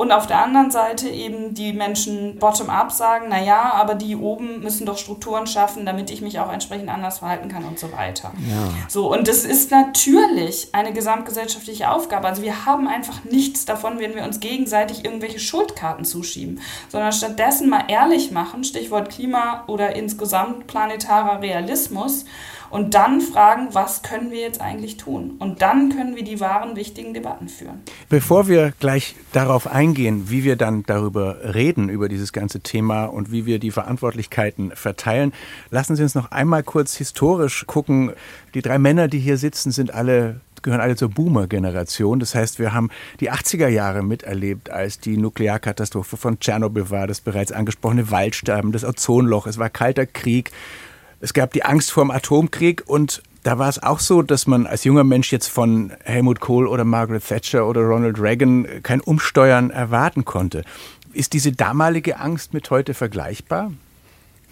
[0.00, 4.86] Und auf der anderen Seite eben die Menschen bottom-up sagen, naja, aber die oben müssen
[4.86, 8.32] doch Strukturen schaffen, damit ich mich auch entsprechend anders verhalten kann und so weiter.
[8.48, 8.70] Ja.
[8.88, 12.28] So, und das ist natürlich eine gesamtgesellschaftliche Aufgabe.
[12.28, 17.68] Also wir haben einfach nichts davon, wenn wir uns gegenseitig irgendwelche Schuldkarten zuschieben, sondern stattdessen
[17.68, 22.24] mal ehrlich machen, Stichwort Klima oder insgesamt planetarer Realismus
[22.70, 25.36] und dann fragen, was können wir jetzt eigentlich tun?
[25.38, 27.80] Und dann können wir die wahren wichtigen Debatten führen.
[28.08, 33.32] Bevor wir gleich darauf eingehen, wie wir dann darüber reden, über dieses ganze Thema und
[33.32, 35.32] wie wir die Verantwortlichkeiten verteilen,
[35.70, 38.12] lassen Sie uns noch einmal kurz historisch gucken.
[38.54, 42.20] Die drei Männer, die hier sitzen, sind alle gehören alle zur Boomer-Generation.
[42.20, 47.20] Das heißt, wir haben die 80er Jahre miterlebt, als die Nuklearkatastrophe von Tschernobyl war, das
[47.20, 50.50] bereits angesprochene Waldsterben, das Ozonloch, es war kalter Krieg.
[51.20, 54.66] Es gab die Angst vor dem Atomkrieg und da war es auch so, dass man
[54.66, 59.70] als junger Mensch jetzt von Helmut Kohl oder Margaret Thatcher oder Ronald Reagan kein Umsteuern
[59.70, 60.64] erwarten konnte.
[61.12, 63.72] Ist diese damalige Angst mit heute vergleichbar?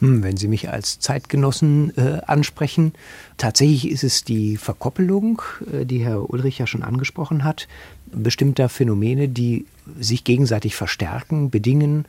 [0.01, 2.93] Hm, wenn Sie mich als Zeitgenossen äh, ansprechen,
[3.37, 7.67] tatsächlich ist es die Verkoppelung, äh, die Herr Ulrich ja schon angesprochen hat,
[8.13, 9.67] bestimmter Phänomene, die
[9.99, 12.05] sich gegenseitig verstärken, bedingen,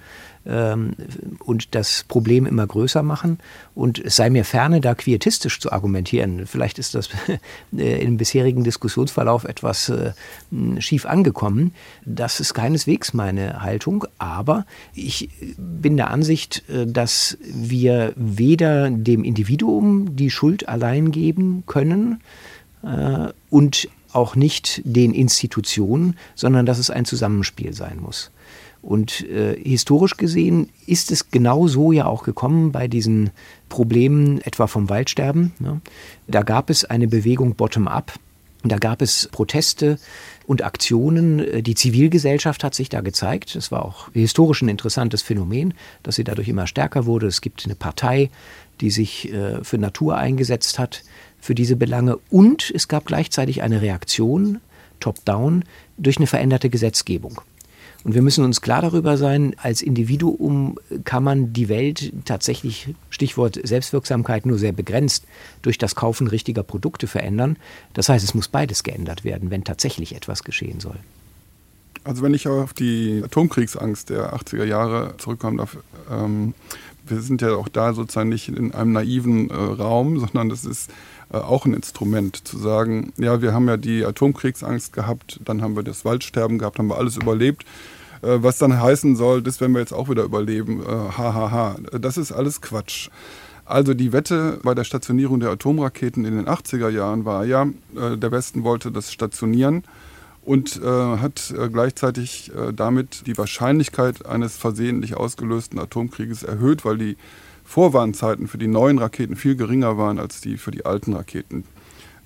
[0.45, 0.93] ähm,
[1.39, 3.39] und das Problem immer größer machen.
[3.75, 6.45] Und es sei mir ferne, da quietistisch zu argumentieren.
[6.47, 7.09] Vielleicht ist das
[7.77, 10.11] äh, im bisherigen Diskussionsverlauf etwas äh,
[10.79, 11.73] schief angekommen.
[12.05, 14.05] Das ist keineswegs meine Haltung.
[14.17, 21.63] Aber ich bin der Ansicht, äh, dass wir weder dem Individuum die Schuld allein geben
[21.65, 22.21] können
[23.49, 28.31] und auch nicht den Institutionen, sondern dass es ein Zusammenspiel sein muss.
[28.81, 33.31] Und äh, historisch gesehen ist es genau so ja auch gekommen bei diesen
[33.67, 35.53] Problemen etwa vom Waldsterben.
[35.59, 35.81] Ne?
[36.27, 38.13] Da gab es eine Bewegung bottom-up.
[38.63, 39.99] Da gab es Proteste
[40.45, 41.63] und Aktionen.
[41.63, 43.55] Die Zivilgesellschaft hat sich da gezeigt.
[43.55, 47.27] Das war auch historisch ein interessantes Phänomen, dass sie dadurch immer stärker wurde.
[47.27, 48.29] Es gibt eine Partei,
[48.81, 51.03] die sich äh, für Natur eingesetzt hat,
[51.39, 52.17] für diese Belange.
[52.29, 54.59] Und es gab gleichzeitig eine Reaktion,
[54.99, 55.63] top-down,
[55.97, 57.41] durch eine veränderte Gesetzgebung.
[58.03, 63.59] Und wir müssen uns klar darüber sein, als Individuum kann man die Welt tatsächlich, Stichwort
[63.61, 65.25] Selbstwirksamkeit, nur sehr begrenzt
[65.61, 67.57] durch das Kaufen richtiger Produkte verändern.
[67.93, 70.95] Das heißt, es muss beides geändert werden, wenn tatsächlich etwas geschehen soll.
[72.05, 75.77] Also wenn ich auf die Atomkriegsangst der 80er Jahre zurückkommen darf,
[76.09, 76.53] ähm,
[77.05, 80.89] wir sind ja auch da sozusagen nicht in einem naiven äh, Raum, sondern das ist
[81.31, 85.75] äh, auch ein Instrument, zu sagen, ja, wir haben ja die Atomkriegsangst gehabt, dann haben
[85.75, 87.65] wir das Waldsterben gehabt, haben wir alles überlebt.
[88.21, 90.83] Äh, was dann heißen soll, das werden wir jetzt auch wieder überleben.
[90.85, 91.17] Hahaha.
[91.17, 91.99] Äh, ha, ha.
[91.99, 93.09] Das ist alles Quatsch.
[93.65, 98.31] Also die Wette bei der Stationierung der Atomraketen in den 80er Jahren war ja, der
[98.31, 99.83] Westen wollte das stationieren
[100.43, 107.15] und hat gleichzeitig damit die Wahrscheinlichkeit eines versehentlich ausgelösten Atomkrieges erhöht, weil die
[107.69, 111.65] Vorwarnzeiten für die neuen Raketen viel geringer waren als die für die alten Raketen.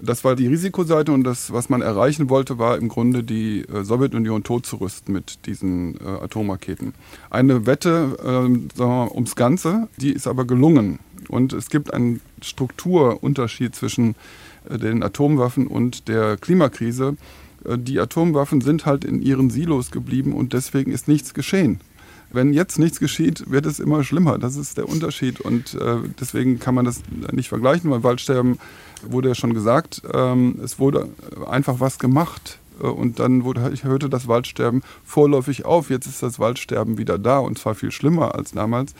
[0.01, 3.83] Das war die Risikoseite und das, was man erreichen wollte, war im Grunde die äh,
[3.83, 6.93] Sowjetunion totzurüsten mit diesen äh, Atomraketen.
[7.29, 10.99] Eine Wette äh, wir, ums Ganze, die ist aber gelungen.
[11.27, 14.15] Und es gibt einen Strukturunterschied zwischen
[14.69, 17.17] äh, den Atomwaffen und der Klimakrise.
[17.65, 21.81] Äh, die Atomwaffen sind halt in ihren Silos geblieben und deswegen ist nichts geschehen.
[22.33, 24.37] Wenn jetzt nichts geschieht, wird es immer schlimmer.
[24.37, 25.39] Das ist der Unterschied.
[25.39, 28.59] Und äh, deswegen kann man das nicht vergleichen, weil Waldsterben
[29.03, 31.09] wurde ja schon gesagt, ähm, es wurde
[31.47, 32.59] einfach was gemacht.
[32.81, 35.89] Äh, und dann wurde, hörte das Waldsterben vorläufig auf.
[35.89, 38.93] Jetzt ist das Waldsterben wieder da und zwar viel schlimmer als damals.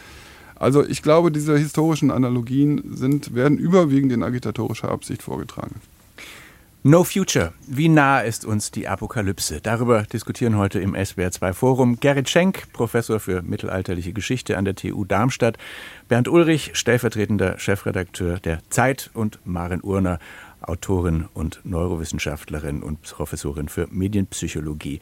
[0.56, 5.82] Also ich glaube, diese historischen Analogien sind, werden überwiegend in agitatorischer Absicht vorgetragen.
[6.86, 7.54] No Future.
[7.65, 9.62] Wie nah ist uns die Apokalypse?
[9.62, 15.06] Darüber diskutieren heute im SWR2 Forum Gerrit Schenk, Professor für mittelalterliche Geschichte an der TU
[15.06, 15.58] Darmstadt,
[16.10, 20.19] Bernd Ulrich, stellvertretender Chefredakteur der Zeit und Maren Urner,
[20.60, 25.00] Autorin und Neurowissenschaftlerin und Professorin für Medienpsychologie.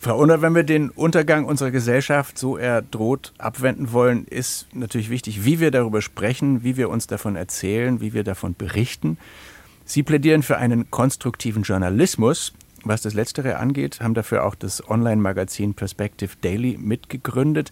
[0.00, 5.08] Frau Urner, wenn wir den Untergang unserer Gesellschaft, so er droht, abwenden wollen, ist natürlich
[5.08, 9.18] wichtig, wie wir darüber sprechen, wie wir uns davon erzählen, wie wir davon berichten.
[9.84, 12.52] Sie plädieren für einen konstruktiven Journalismus.
[12.84, 17.70] Was das Letztere angeht, haben dafür auch das Online-Magazin Perspective Daily mitgegründet.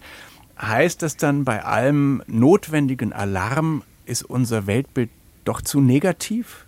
[0.59, 5.09] Heißt das dann bei allem notwendigen Alarm, ist unser Weltbild
[5.43, 6.65] doch zu negativ?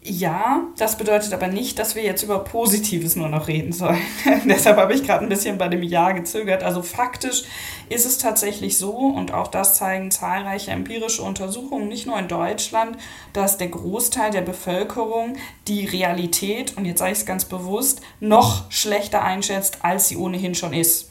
[0.00, 3.98] Ja, das bedeutet aber nicht, dass wir jetzt über Positives nur noch reden sollen.
[4.44, 6.62] Deshalb habe ich gerade ein bisschen bei dem Ja gezögert.
[6.62, 7.42] Also faktisch
[7.88, 12.96] ist es tatsächlich so, und auch das zeigen zahlreiche empirische Untersuchungen, nicht nur in Deutschland,
[13.32, 18.70] dass der Großteil der Bevölkerung die Realität, und jetzt sage ich es ganz bewusst, noch
[18.70, 21.10] schlechter einschätzt, als sie ohnehin schon ist.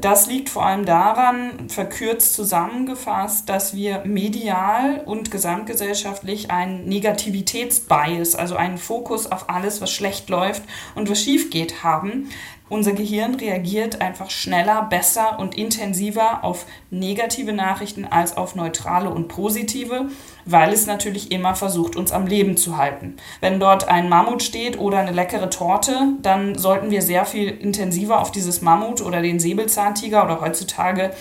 [0.00, 8.56] Das liegt vor allem daran, verkürzt zusammengefasst, dass wir medial und gesamtgesellschaftlich einen Negativitätsbias, also
[8.56, 10.62] einen Fokus auf alles, was schlecht läuft
[10.94, 12.28] und was schief geht, haben,
[12.68, 19.28] unser Gehirn reagiert einfach schneller, besser und intensiver auf negative Nachrichten als auf neutrale und
[19.28, 20.06] positive,
[20.44, 23.16] weil es natürlich immer versucht, uns am Leben zu halten.
[23.40, 28.20] Wenn dort ein Mammut steht oder eine leckere Torte, dann sollten wir sehr viel intensiver
[28.20, 31.12] auf dieses Mammut oder den Säbelzahntiger oder heutzutage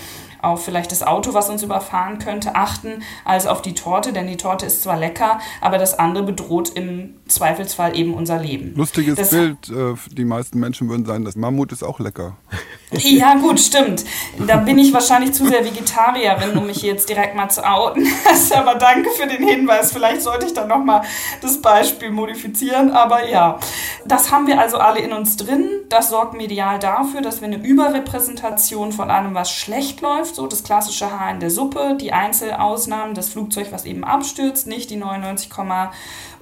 [0.45, 4.37] auf vielleicht das Auto, was uns überfahren könnte, achten, als auf die Torte, denn die
[4.37, 8.73] Torte ist zwar lecker, aber das andere bedroht im Zweifelsfall eben unser Leben.
[8.75, 12.37] Lustiges das Bild, äh, die meisten Menschen würden sagen, das Mammut ist auch lecker.
[12.97, 14.05] Ja, gut, stimmt.
[14.47, 18.07] Da bin ich wahrscheinlich zu sehr Vegetarierin, um mich jetzt direkt mal zu outen.
[18.55, 19.91] aber danke für den Hinweis.
[19.91, 21.01] Vielleicht sollte ich dann nochmal
[21.41, 22.91] das Beispiel modifizieren.
[22.91, 23.59] Aber ja,
[24.05, 25.67] das haben wir also alle in uns drin.
[25.89, 30.63] Das sorgt medial dafür, dass wir eine Überrepräsentation von allem, was schlecht läuft, so das
[30.63, 35.49] klassische Haar in der Suppe, die Einzelausnahmen, das Flugzeug, was eben abstürzt, nicht die 99,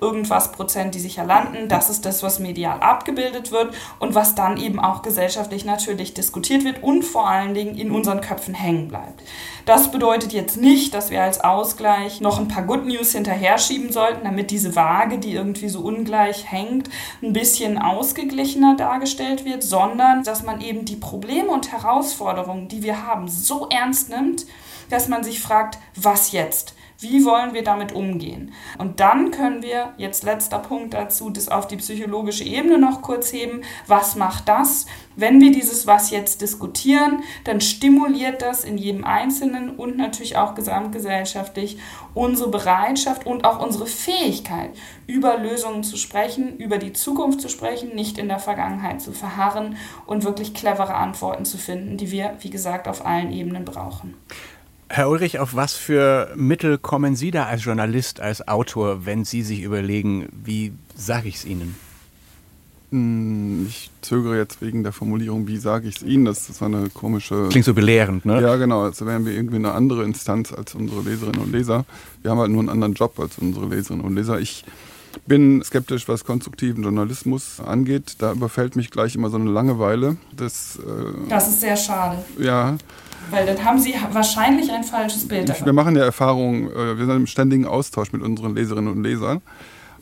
[0.04, 1.70] irgendwas Prozent, die sicher landen.
[1.70, 6.66] Das ist das, was medial abgebildet wird und was dann eben auch gesellschaftlich natürlich diskutiert
[6.66, 9.24] wird und vor allen Dingen in unseren Köpfen hängen bleibt.
[9.66, 13.94] Das bedeutet jetzt nicht, dass wir als Ausgleich noch ein paar Good News hinterher schieben
[13.94, 16.89] sollten, damit diese Waage, die irgendwie so ungleich hängt,
[17.22, 23.08] ein bisschen ausgeglichener dargestellt wird, sondern dass man eben die Probleme und Herausforderungen, die wir
[23.08, 24.46] haben, so ernst nimmt,
[24.89, 26.76] dass man sich fragt, was jetzt?
[27.04, 28.54] Wie wollen wir damit umgehen?
[28.78, 33.34] Und dann können wir, jetzt letzter Punkt dazu, das auf die psychologische Ebene noch kurz
[33.34, 33.62] heben.
[33.88, 34.86] Was macht das?
[35.16, 40.56] Wenn wir dieses Was jetzt diskutieren, dann stimuliert das in jedem Einzelnen und natürlich auch
[40.56, 41.78] gesamtgesellschaftlich
[42.13, 44.72] unsere Bereitschaft und auch unsere Fähigkeit,
[45.06, 49.78] über Lösungen zu sprechen, über die Zukunft zu sprechen, nicht in der Vergangenheit zu verharren
[50.06, 54.16] und wirklich clevere Antworten zu finden, die wir, wie gesagt, auf allen Ebenen brauchen.
[54.95, 59.41] Herr Ulrich, auf was für Mittel kommen Sie da als Journalist, als Autor, wenn Sie
[59.41, 61.75] sich überlegen, wie sage ich es Ihnen?
[62.91, 66.25] Hm, ich zögere jetzt wegen der Formulierung, wie sage ich es Ihnen?
[66.25, 67.47] Das ist eine komische.
[67.49, 68.39] Klingt so belehrend, ne?
[68.39, 68.84] Ja, genau.
[68.84, 71.86] Als wären wir irgendwie eine andere Instanz als unsere Leserinnen und Leser.
[72.21, 74.39] Wir haben halt nur einen anderen Job als unsere Leserinnen und Leser.
[74.39, 74.63] Ich
[75.26, 78.15] bin skeptisch, was konstruktiven Journalismus angeht.
[78.19, 80.17] Da überfällt mich gleich immer so eine Langeweile.
[80.36, 82.23] Das, äh, das ist sehr schade.
[82.38, 82.78] Ja.
[83.30, 85.65] Weil dann haben Sie wahrscheinlich ein falsches Bild davon.
[85.65, 89.41] Wir machen ja Erfahrungen, äh, wir sind im ständigen Austausch mit unseren Leserinnen und Lesern.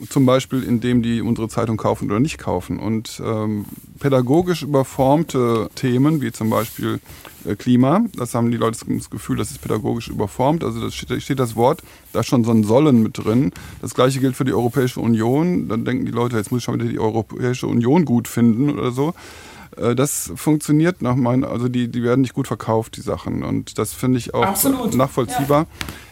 [0.10, 2.80] Zum Beispiel, indem die unsere Zeitung kaufen oder nicht kaufen.
[2.80, 3.66] Und ähm,
[4.00, 7.00] pädagogisch überformte Themen, wie zum Beispiel
[7.46, 10.64] äh, Klima, das haben die Leute das Gefühl, das ist pädagogisch überformt.
[10.64, 11.82] Also da steht, steht, das Wort,
[12.14, 13.52] da ist schon so ein Sollen mit drin.
[13.82, 15.68] Das gleiche gilt für die Europäische Union.
[15.68, 18.92] Dann denken die Leute, jetzt muss ich schon wieder die Europäische Union gut finden oder
[18.92, 19.14] so.
[19.78, 23.44] Äh, das funktioniert nach meinen, also die, die werden nicht gut verkauft, die Sachen.
[23.44, 24.96] Und das finde ich auch Absolut.
[24.96, 25.62] nachvollziehbar.
[25.62, 25.68] Ja.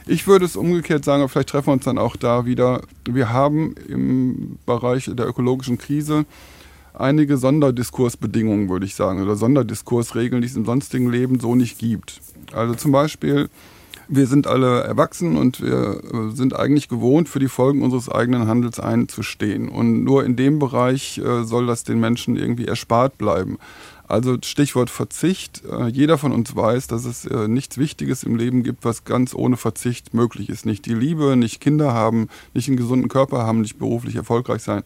[0.10, 2.82] Ich würde es umgekehrt sagen, aber vielleicht treffen wir uns dann auch da wieder.
[3.08, 6.26] Wir haben im Bereich der ökologischen Krise
[6.96, 12.22] einige Sonderdiskursbedingungen, würde ich sagen, oder Sonderdiskursregeln, die es im sonstigen Leben so nicht gibt.
[12.52, 13.50] Also zum Beispiel
[14.12, 18.48] wir sind alle erwachsen und wir äh, sind eigentlich gewohnt, für die Folgen unseres eigenen
[18.48, 19.70] Handels einzustehen.
[19.70, 23.60] Und nur in dem Bereich äh, soll das den Menschen irgendwie erspart bleiben.
[24.10, 25.62] Also Stichwort Verzicht.
[25.66, 29.36] Äh, jeder von uns weiß, dass es äh, nichts Wichtiges im Leben gibt, was ganz
[29.36, 30.66] ohne Verzicht möglich ist.
[30.66, 34.82] Nicht die Liebe, nicht Kinder haben, nicht einen gesunden Körper haben, nicht beruflich erfolgreich sein.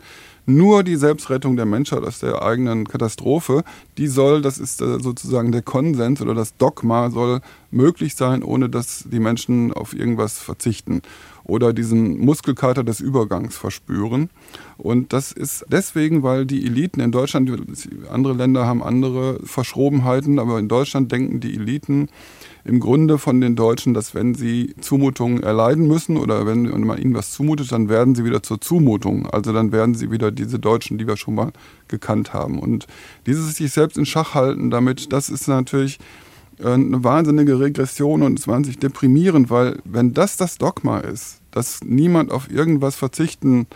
[0.46, 3.64] Nur die Selbstrettung der Menschheit aus der eigenen Katastrophe,
[3.98, 7.40] die soll, das ist äh, sozusagen der Konsens oder das Dogma, soll
[7.74, 11.02] möglich sein, ohne dass die Menschen auf irgendwas verzichten
[11.44, 14.30] oder diesen Muskelkater des Übergangs verspüren.
[14.78, 17.52] Und das ist deswegen, weil die Eliten in Deutschland,
[18.10, 22.08] andere Länder haben andere Verschrobenheiten, aber in Deutschland denken die Eliten
[22.66, 27.14] im Grunde von den Deutschen, dass wenn sie Zumutungen erleiden müssen oder wenn man ihnen
[27.14, 29.28] was zumutet, dann werden sie wieder zur Zumutung.
[29.28, 31.52] Also dann werden sie wieder diese Deutschen, die wir schon mal
[31.90, 32.60] gekannt haben.
[32.60, 32.88] Und
[33.26, 36.00] dieses sich selbst in Schach halten damit, das ist natürlich
[36.63, 42.32] eine wahnsinnige Regression und es wahnsinnig deprimierend, weil wenn das das Dogma ist, dass niemand
[42.32, 43.68] auf irgendwas verzichten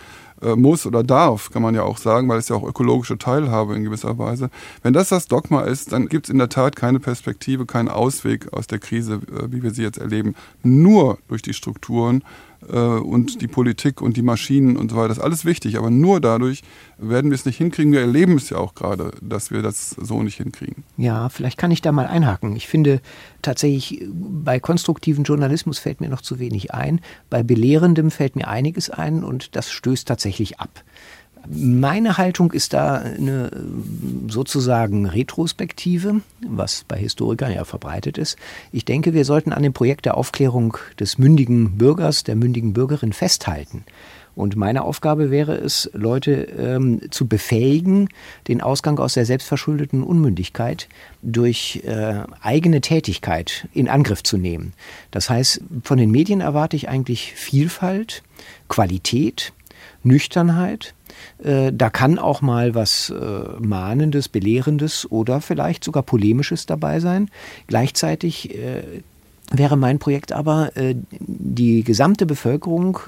[0.42, 3.74] äh, muss oder darf, kann man ja auch sagen, weil es ja auch ökologische Teilhabe
[3.74, 4.50] in gewisser Weise.
[4.82, 8.52] Wenn das das Dogma ist, dann gibt es in der Tat keine Perspektive, keinen Ausweg
[8.52, 10.34] aus der Krise, äh, wie wir sie jetzt erleben.
[10.62, 12.24] Nur durch die Strukturen äh,
[12.60, 15.08] und die Politik und die Maschinen und so weiter.
[15.08, 16.62] Das ist alles wichtig, aber nur dadurch
[16.98, 17.92] werden wir es nicht hinkriegen.
[17.92, 20.84] Wir erleben es ja auch gerade, dass wir das so nicht hinkriegen.
[20.96, 22.56] Ja, vielleicht kann ich da mal einhaken.
[22.56, 23.00] Ich finde
[23.42, 27.00] tatsächlich, bei konstruktivem Journalismus fällt mir noch zu wenig ein.
[27.30, 30.82] Bei belehrendem fällt mir einiges ein und das stößt tatsächlich ab.
[31.50, 33.50] Meine Haltung ist da eine
[34.28, 38.36] sozusagen Retrospektive, was bei Historikern ja verbreitet ist.
[38.70, 43.14] Ich denke, wir sollten an dem Projekt der Aufklärung des mündigen Bürgers, der mündigen Bürgerin
[43.14, 43.84] festhalten.
[44.38, 48.08] Und meine Aufgabe wäre es, Leute ähm, zu befähigen,
[48.46, 50.86] den Ausgang aus der selbstverschuldeten Unmündigkeit
[51.22, 54.74] durch äh, eigene Tätigkeit in Angriff zu nehmen.
[55.10, 58.22] Das heißt, von den Medien erwarte ich eigentlich Vielfalt,
[58.68, 59.52] Qualität,
[60.02, 60.94] Nüchternheit,
[61.42, 63.14] äh, da kann auch mal was äh,
[63.60, 67.30] Mahnendes, Belehrendes oder vielleicht sogar Polemisches dabei sein.
[67.66, 68.82] Gleichzeitig äh,
[69.50, 70.72] wäre mein Projekt aber,
[71.20, 72.98] die gesamte Bevölkerung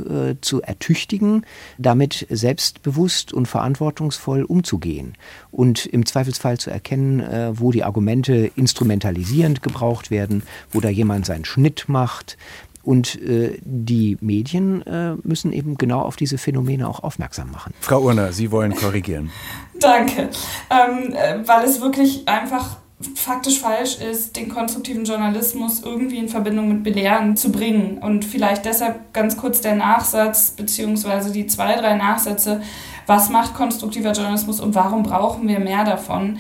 [0.41, 1.45] zu ertüchtigen,
[1.76, 5.18] damit selbstbewusst und verantwortungsvoll umzugehen
[5.51, 7.22] und im Zweifelsfall zu erkennen,
[7.59, 12.38] wo die Argumente instrumentalisierend gebraucht werden, wo da jemand seinen Schnitt macht,
[12.83, 17.74] und äh, die Medien äh, müssen eben genau auf diese Phänomene auch aufmerksam machen.
[17.81, 19.31] Frau Urner, Sie wollen korrigieren.
[19.81, 20.31] Danke.
[20.70, 22.76] Ähm, äh, weil es wirklich einfach
[23.14, 27.99] faktisch falsch ist, den konstruktiven Journalismus irgendwie in Verbindung mit Belehren zu bringen.
[27.99, 32.61] Und vielleicht deshalb ganz kurz der Nachsatz, beziehungsweise die zwei, drei Nachsätze.
[33.07, 36.39] Was macht konstruktiver Journalismus und warum brauchen wir mehr davon?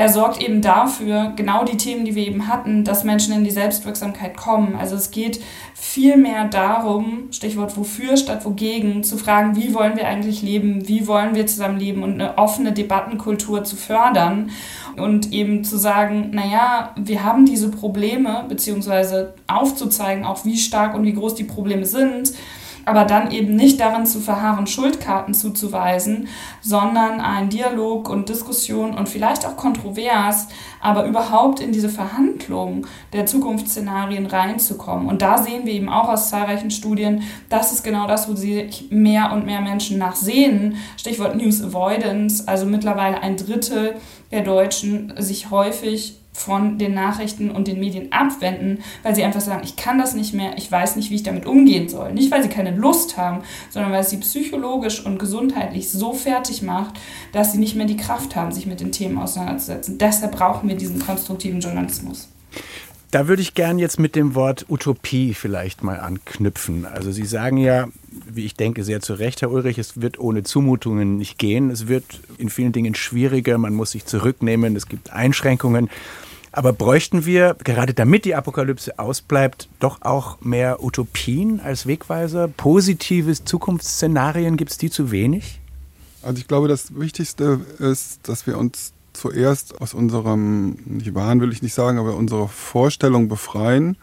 [0.00, 3.50] Er sorgt eben dafür, genau die Themen, die wir eben hatten, dass Menschen in die
[3.50, 4.74] Selbstwirksamkeit kommen.
[4.74, 5.42] Also es geht
[5.74, 11.06] viel mehr darum, Stichwort wofür statt wogegen, zu fragen, wie wollen wir eigentlich leben, wie
[11.06, 14.48] wollen wir zusammen leben und eine offene Debattenkultur zu fördern
[14.96, 21.04] und eben zu sagen, naja, wir haben diese Probleme, beziehungsweise aufzuzeigen, auch wie stark und
[21.04, 22.32] wie groß die Probleme sind
[22.84, 26.28] aber dann eben nicht darin zu verharren, Schuldkarten zuzuweisen,
[26.60, 30.48] sondern einen Dialog und Diskussion und vielleicht auch kontrovers,
[30.80, 35.08] aber überhaupt in diese Verhandlung der Zukunftsszenarien reinzukommen.
[35.08, 38.88] Und da sehen wir eben auch aus zahlreichen Studien, das ist genau das, wo sich
[38.90, 40.76] mehr und mehr Menschen nachsehen.
[40.96, 43.96] Stichwort News Avoidance, also mittlerweile ein Drittel
[44.30, 49.62] der Deutschen sich häufig von den Nachrichten und den Medien abwenden, weil sie einfach sagen,
[49.64, 52.12] ich kann das nicht mehr, ich weiß nicht, wie ich damit umgehen soll.
[52.12, 56.62] Nicht, weil sie keine Lust haben, sondern weil es sie psychologisch und gesundheitlich so fertig
[56.62, 56.94] macht,
[57.32, 59.98] dass sie nicht mehr die Kraft haben, sich mit den Themen auseinanderzusetzen.
[59.98, 62.28] Deshalb brauchen wir diesen konstruktiven Journalismus.
[63.10, 66.86] Da würde ich gern jetzt mit dem Wort Utopie vielleicht mal anknüpfen.
[66.86, 70.44] Also Sie sagen ja, wie ich denke, sehr zu Recht, Herr Ulrich, es wird ohne
[70.44, 71.70] Zumutungen nicht gehen.
[71.70, 72.04] Es wird
[72.38, 75.90] in vielen Dingen schwieriger, man muss sich zurücknehmen, es gibt Einschränkungen.
[76.52, 82.48] Aber bräuchten wir, gerade damit die Apokalypse ausbleibt, doch auch mehr Utopien als Wegweiser?
[82.48, 85.60] Positive Zukunftsszenarien, gibt es die zu wenig?
[86.22, 91.52] Also ich glaube, das Wichtigste ist, dass wir uns zuerst aus unserem, nicht Wahn will
[91.52, 93.96] ich nicht sagen, aber unserer Vorstellung befreien,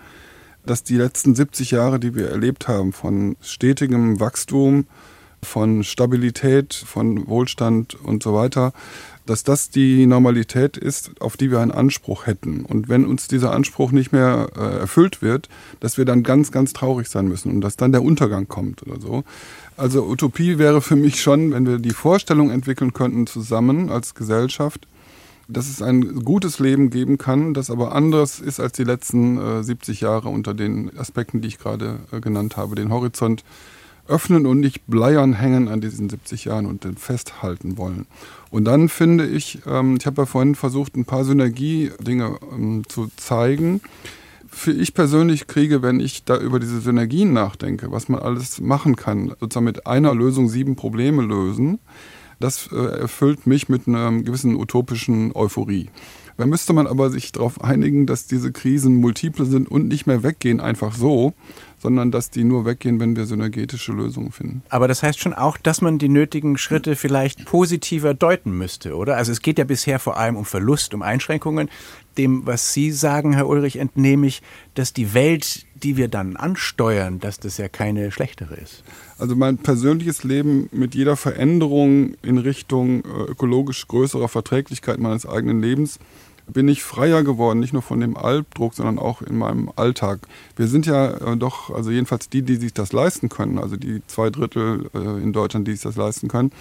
[0.65, 4.85] dass die letzten 70 Jahre, die wir erlebt haben, von stetigem Wachstum,
[5.43, 8.73] von Stabilität, von Wohlstand und so weiter,
[9.27, 12.65] dass das die Normalität ist, auf die wir einen Anspruch hätten.
[12.65, 15.49] Und wenn uns dieser Anspruch nicht mehr äh, erfüllt wird,
[15.79, 18.99] dass wir dann ganz, ganz traurig sein müssen und dass dann der Untergang kommt oder
[18.99, 19.23] so.
[19.75, 24.87] Also Utopie wäre für mich schon, wenn wir die Vorstellung entwickeln könnten zusammen als Gesellschaft,
[25.47, 29.63] dass es ein gutes Leben geben kann, das aber anders ist als die letzten äh,
[29.63, 32.75] 70 Jahre unter den Aspekten, die ich gerade äh, genannt habe.
[32.75, 33.43] Den Horizont
[34.07, 38.07] öffnen und nicht bleiern hängen an diesen 70 Jahren und den festhalten wollen.
[38.49, 43.09] Und dann finde ich, ähm, ich habe ja vorhin versucht, ein paar Synergie-Dinge ähm, zu
[43.17, 43.81] zeigen.
[44.47, 48.95] Für ich persönlich kriege, wenn ich da über diese Synergien nachdenke, was man alles machen
[48.95, 51.79] kann, sozusagen mit einer Lösung sieben Probleme lösen,
[52.39, 55.89] das äh, erfüllt mich mit einer gewissen utopischen Euphorie.
[56.37, 60.21] Da müsste man aber sich darauf einigen, dass diese Krisen multiple sind und nicht mehr
[60.21, 61.33] weggehen einfach so,
[61.79, 64.63] sondern dass die nur weggehen, wenn wir synergetische Lösungen finden.
[64.69, 69.15] Aber das heißt schon auch, dass man die nötigen Schritte vielleicht positiver deuten müsste, oder?
[69.17, 71.69] Also es geht ja bisher vor allem um Verlust, um Einschränkungen.
[72.17, 74.41] Dem, was Sie sagen, Herr Ulrich, entnehme ich,
[74.73, 78.83] dass die Welt, die wir dann ansteuern, dass das ja keine schlechtere ist.
[79.19, 85.61] Also mein persönliches Leben mit jeder Veränderung in Richtung äh, ökologisch größerer Verträglichkeit meines eigenen
[85.61, 85.99] Lebens
[86.47, 90.19] bin ich freier geworden, nicht nur von dem Albdruck, sondern auch in meinem Alltag.
[90.55, 94.01] Wir sind ja äh, doch, also jedenfalls die, die sich das leisten können, also die
[94.07, 96.51] zwei Drittel äh, in Deutschland, die sich das leisten können.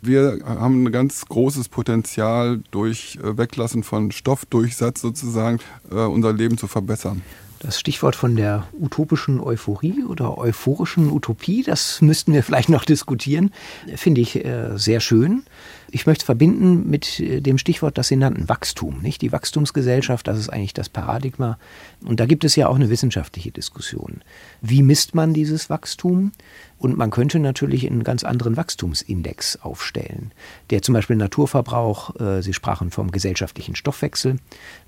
[0.00, 5.58] Wir haben ein ganz großes Potenzial durch äh, Weglassen von Stoffdurchsatz sozusagen,
[5.90, 7.22] unser Leben zu verbessern.
[7.58, 13.52] Das Stichwort von der utopischen Euphorie oder euphorischen Utopie, das müssten wir vielleicht noch diskutieren,
[13.94, 15.44] finde ich sehr schön.
[15.94, 19.02] Ich möchte verbinden mit äh, dem Stichwort, das Sie nannten, Wachstum.
[19.02, 19.20] Nicht?
[19.20, 21.58] Die Wachstumsgesellschaft, das ist eigentlich das Paradigma.
[22.02, 24.22] Und da gibt es ja auch eine wissenschaftliche Diskussion.
[24.62, 26.32] Wie misst man dieses Wachstum?
[26.78, 30.32] Und man könnte natürlich einen ganz anderen Wachstumsindex aufstellen,
[30.70, 34.38] der zum Beispiel Naturverbrauch, äh, Sie sprachen vom gesellschaftlichen Stoffwechsel,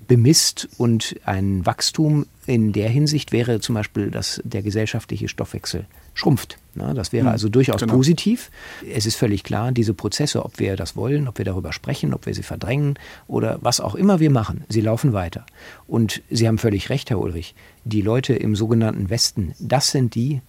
[0.07, 5.85] bemisst und ein Wachstum in der Hinsicht wäre zum Beispiel, dass der gesellschaftliche Stoffwechsel
[6.15, 6.57] schrumpft.
[6.73, 7.93] Na, das wäre hm, also durchaus genau.
[7.93, 8.49] positiv.
[8.91, 12.25] Es ist völlig klar, diese Prozesse, ob wir das wollen, ob wir darüber sprechen, ob
[12.25, 12.97] wir sie verdrängen
[13.27, 15.45] oder was auch immer wir machen, sie laufen weiter.
[15.87, 20.41] Und Sie haben völlig recht, Herr Ulrich, die Leute im sogenannten Westen, das sind die,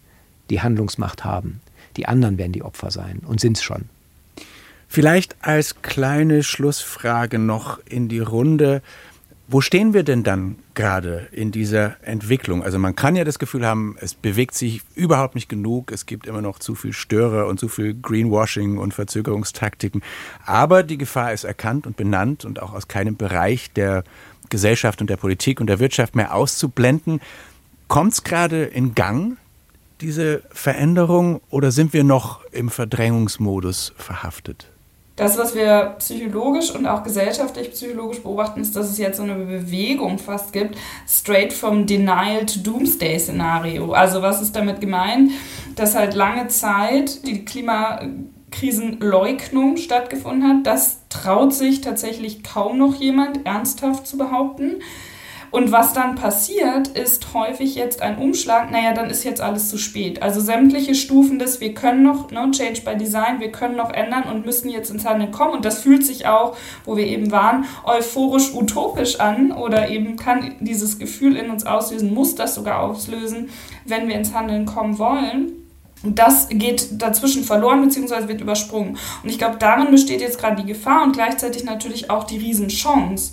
[0.51, 1.61] die Handlungsmacht haben.
[1.97, 3.85] Die anderen werden die Opfer sein und sind es schon.
[4.89, 8.83] Vielleicht als kleine Schlussfrage noch in die Runde.
[9.49, 12.65] Wo stehen wir denn dann gerade in dieser Entwicklung?
[12.65, 16.27] Also man kann ja das Gefühl haben, es bewegt sich überhaupt nicht genug, es gibt
[16.27, 20.03] immer noch zu viel Störer und zu viel Greenwashing und Verzögerungstaktiken.
[20.45, 24.03] Aber die Gefahr ist erkannt und benannt und auch aus keinem Bereich der
[24.49, 27.21] Gesellschaft und der Politik und der Wirtschaft mehr auszublenden.
[27.87, 29.37] Kommt es gerade in Gang,
[30.01, 34.73] diese Veränderung, oder sind wir noch im Verdrängungsmodus verhaftet?
[35.17, 39.35] Das, was wir psychologisch und auch gesellschaftlich psychologisch beobachten, ist, dass es jetzt so eine
[39.35, 40.77] Bewegung fast gibt,
[41.09, 43.93] straight from denial to doomsday Szenario.
[43.93, 45.31] Also was ist damit gemeint?
[45.75, 50.67] Dass halt lange Zeit die Klimakrisenleugnung stattgefunden hat.
[50.67, 54.83] Das traut sich tatsächlich kaum noch jemand ernsthaft zu behaupten.
[55.51, 59.79] Und was dann passiert, ist häufig jetzt ein Umschlag, naja, dann ist jetzt alles zu
[59.79, 60.23] spät.
[60.23, 64.25] Also sämtliche Stufen des, wir können noch, ne, Change by Design, wir können noch ändern
[64.25, 65.55] und müssen jetzt ins Handeln kommen.
[65.55, 70.55] Und das fühlt sich auch, wo wir eben waren, euphorisch utopisch an oder eben kann
[70.61, 73.51] dieses Gefühl in uns auslösen, muss das sogar auslösen,
[73.85, 75.66] wenn wir ins Handeln kommen wollen.
[76.07, 78.29] Und das geht dazwischen verloren bzw.
[78.29, 78.97] wird übersprungen.
[79.25, 83.33] Und ich glaube, darin besteht jetzt gerade die Gefahr und gleichzeitig natürlich auch die Riesenchance,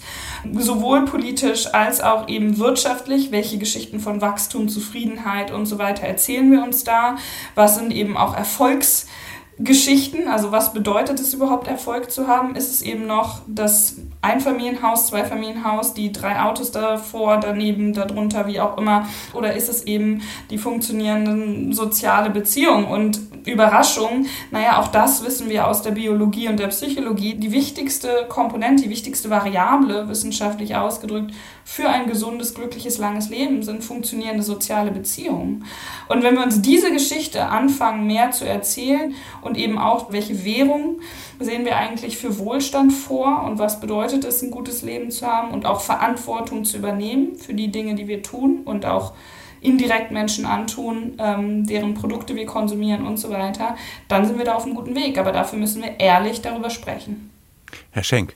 [0.58, 3.32] sowohl politisch als auch eben wirtschaftlich.
[3.32, 7.18] Welche Geschichten von Wachstum, Zufriedenheit und so weiter erzählen wir uns da?
[7.54, 9.06] Was sind eben auch Erfolgs-
[9.60, 12.56] Geschichten, also was bedeutet es überhaupt Erfolg zu haben?
[12.56, 18.78] Ist es eben noch das Einfamilienhaus, Zweifamilienhaus, die drei Autos davor, daneben, darunter, wie auch
[18.78, 19.08] immer?
[19.34, 22.88] Oder ist es eben die funktionierenden soziale Beziehung?
[22.88, 27.36] Und Überraschung, naja, auch das wissen wir aus der Biologie und der Psychologie.
[27.36, 31.34] Die wichtigste Komponente, die wichtigste Variable, wissenschaftlich ausgedrückt,
[31.66, 35.66] für ein gesundes, glückliches, langes Leben sind funktionierende soziale Beziehungen.
[36.10, 41.00] Und wenn wir uns diese Geschichte anfangen, mehr zu erzählen und eben auch, welche Währung
[41.44, 45.52] sehen wir eigentlich für Wohlstand vor und was bedeutet es, ein gutes Leben zu haben
[45.52, 49.14] und auch Verantwortung zu übernehmen für die Dinge, die wir tun und auch
[49.62, 53.76] indirekt Menschen antun, ähm, deren Produkte wir konsumieren und so weiter,
[54.08, 55.18] dann sind wir da auf einem guten Weg.
[55.18, 57.32] Aber dafür müssen wir ehrlich darüber sprechen.
[57.92, 58.36] Herr Schenk.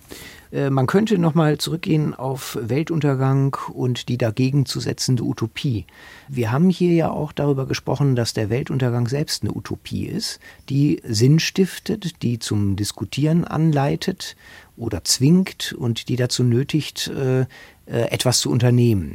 [0.51, 5.85] Äh, man könnte nochmal zurückgehen auf Weltuntergang und die dagegen zu setzende Utopie.
[6.27, 10.39] Wir haben hier ja auch darüber gesprochen, dass der Weltuntergang selbst eine Utopie ist,
[10.69, 14.35] die Sinn stiftet, die zum Diskutieren anleitet
[14.75, 17.45] oder zwingt und die dazu nötigt, äh, äh,
[17.85, 19.13] etwas zu unternehmen.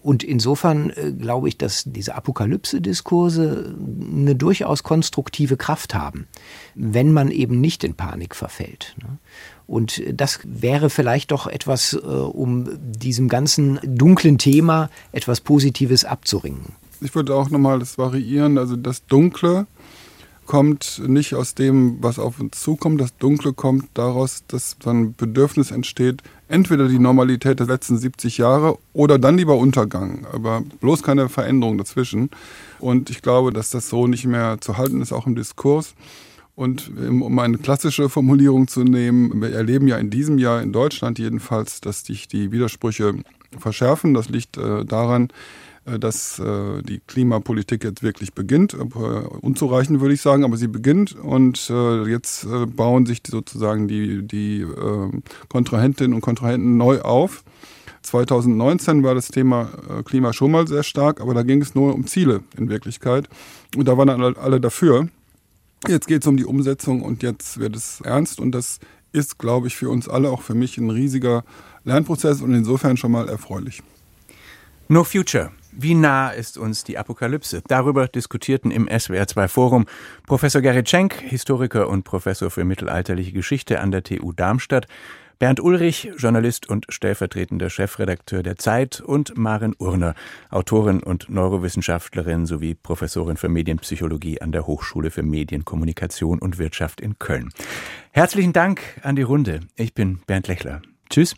[0.00, 3.74] Und insofern glaube ich, dass diese Apokalypse-Diskurse
[4.14, 6.26] eine durchaus konstruktive Kraft haben,
[6.74, 8.94] wenn man eben nicht in Panik verfällt.
[9.66, 16.72] Und das wäre vielleicht doch etwas, äh, um diesem ganzen dunklen Thema etwas Positives abzuringen.
[17.00, 18.58] Ich würde auch nochmal das variieren.
[18.58, 19.66] Also das Dunkle
[20.46, 23.00] kommt nicht aus dem, was auf uns zukommt.
[23.00, 28.78] Das Dunkle kommt daraus, dass dann Bedürfnis entsteht, entweder die Normalität der letzten 70 Jahre
[28.92, 30.26] oder dann lieber Untergang.
[30.32, 32.30] Aber bloß keine Veränderung dazwischen.
[32.78, 35.94] Und ich glaube, dass das so nicht mehr zu halten ist, auch im Diskurs.
[36.56, 41.18] Und um eine klassische Formulierung zu nehmen, wir erleben ja in diesem Jahr in Deutschland
[41.18, 43.14] jedenfalls, dass sich die Widersprüche
[43.58, 44.14] verschärfen.
[44.14, 45.28] Das liegt äh, daran,
[45.84, 48.74] äh, dass äh, die Klimapolitik jetzt wirklich beginnt.
[48.74, 51.68] Unzureichend würde ich sagen, aber sie beginnt und
[52.06, 52.46] jetzt
[52.76, 54.66] bauen sich sozusagen die, die
[55.48, 57.42] Kontrahentinnen und Kontrahenten neu auf.
[58.02, 59.70] 2019 war das Thema
[60.04, 63.28] Klima schon mal sehr stark, aber da ging es nur um Ziele in Wirklichkeit.
[63.76, 65.08] Und da waren dann alle dafür.
[65.86, 68.80] Jetzt geht es um die Umsetzung und jetzt wird es ernst und das
[69.12, 71.44] ist, glaube ich, für uns alle, auch für mich, ein riesiger
[71.84, 73.82] Lernprozess und insofern schon mal erfreulich.
[74.88, 75.50] No Future.
[75.72, 77.62] Wie nah ist uns die Apokalypse?
[77.68, 79.86] Darüber diskutierten im SWR2 Forum
[80.26, 84.86] Professor Gerrit Schenk, Historiker und Professor für mittelalterliche Geschichte an der TU Darmstadt,
[85.38, 90.14] Bernd Ulrich, Journalist und stellvertretender Chefredakteur der Zeit und Maren Urner,
[90.50, 97.18] Autorin und Neurowissenschaftlerin sowie Professorin für Medienpsychologie an der Hochschule für Medienkommunikation und Wirtschaft in
[97.18, 97.50] Köln.
[98.12, 99.60] Herzlichen Dank an die Runde.
[99.76, 100.82] Ich bin Bernd Lechler.
[101.10, 101.34] Tschüss.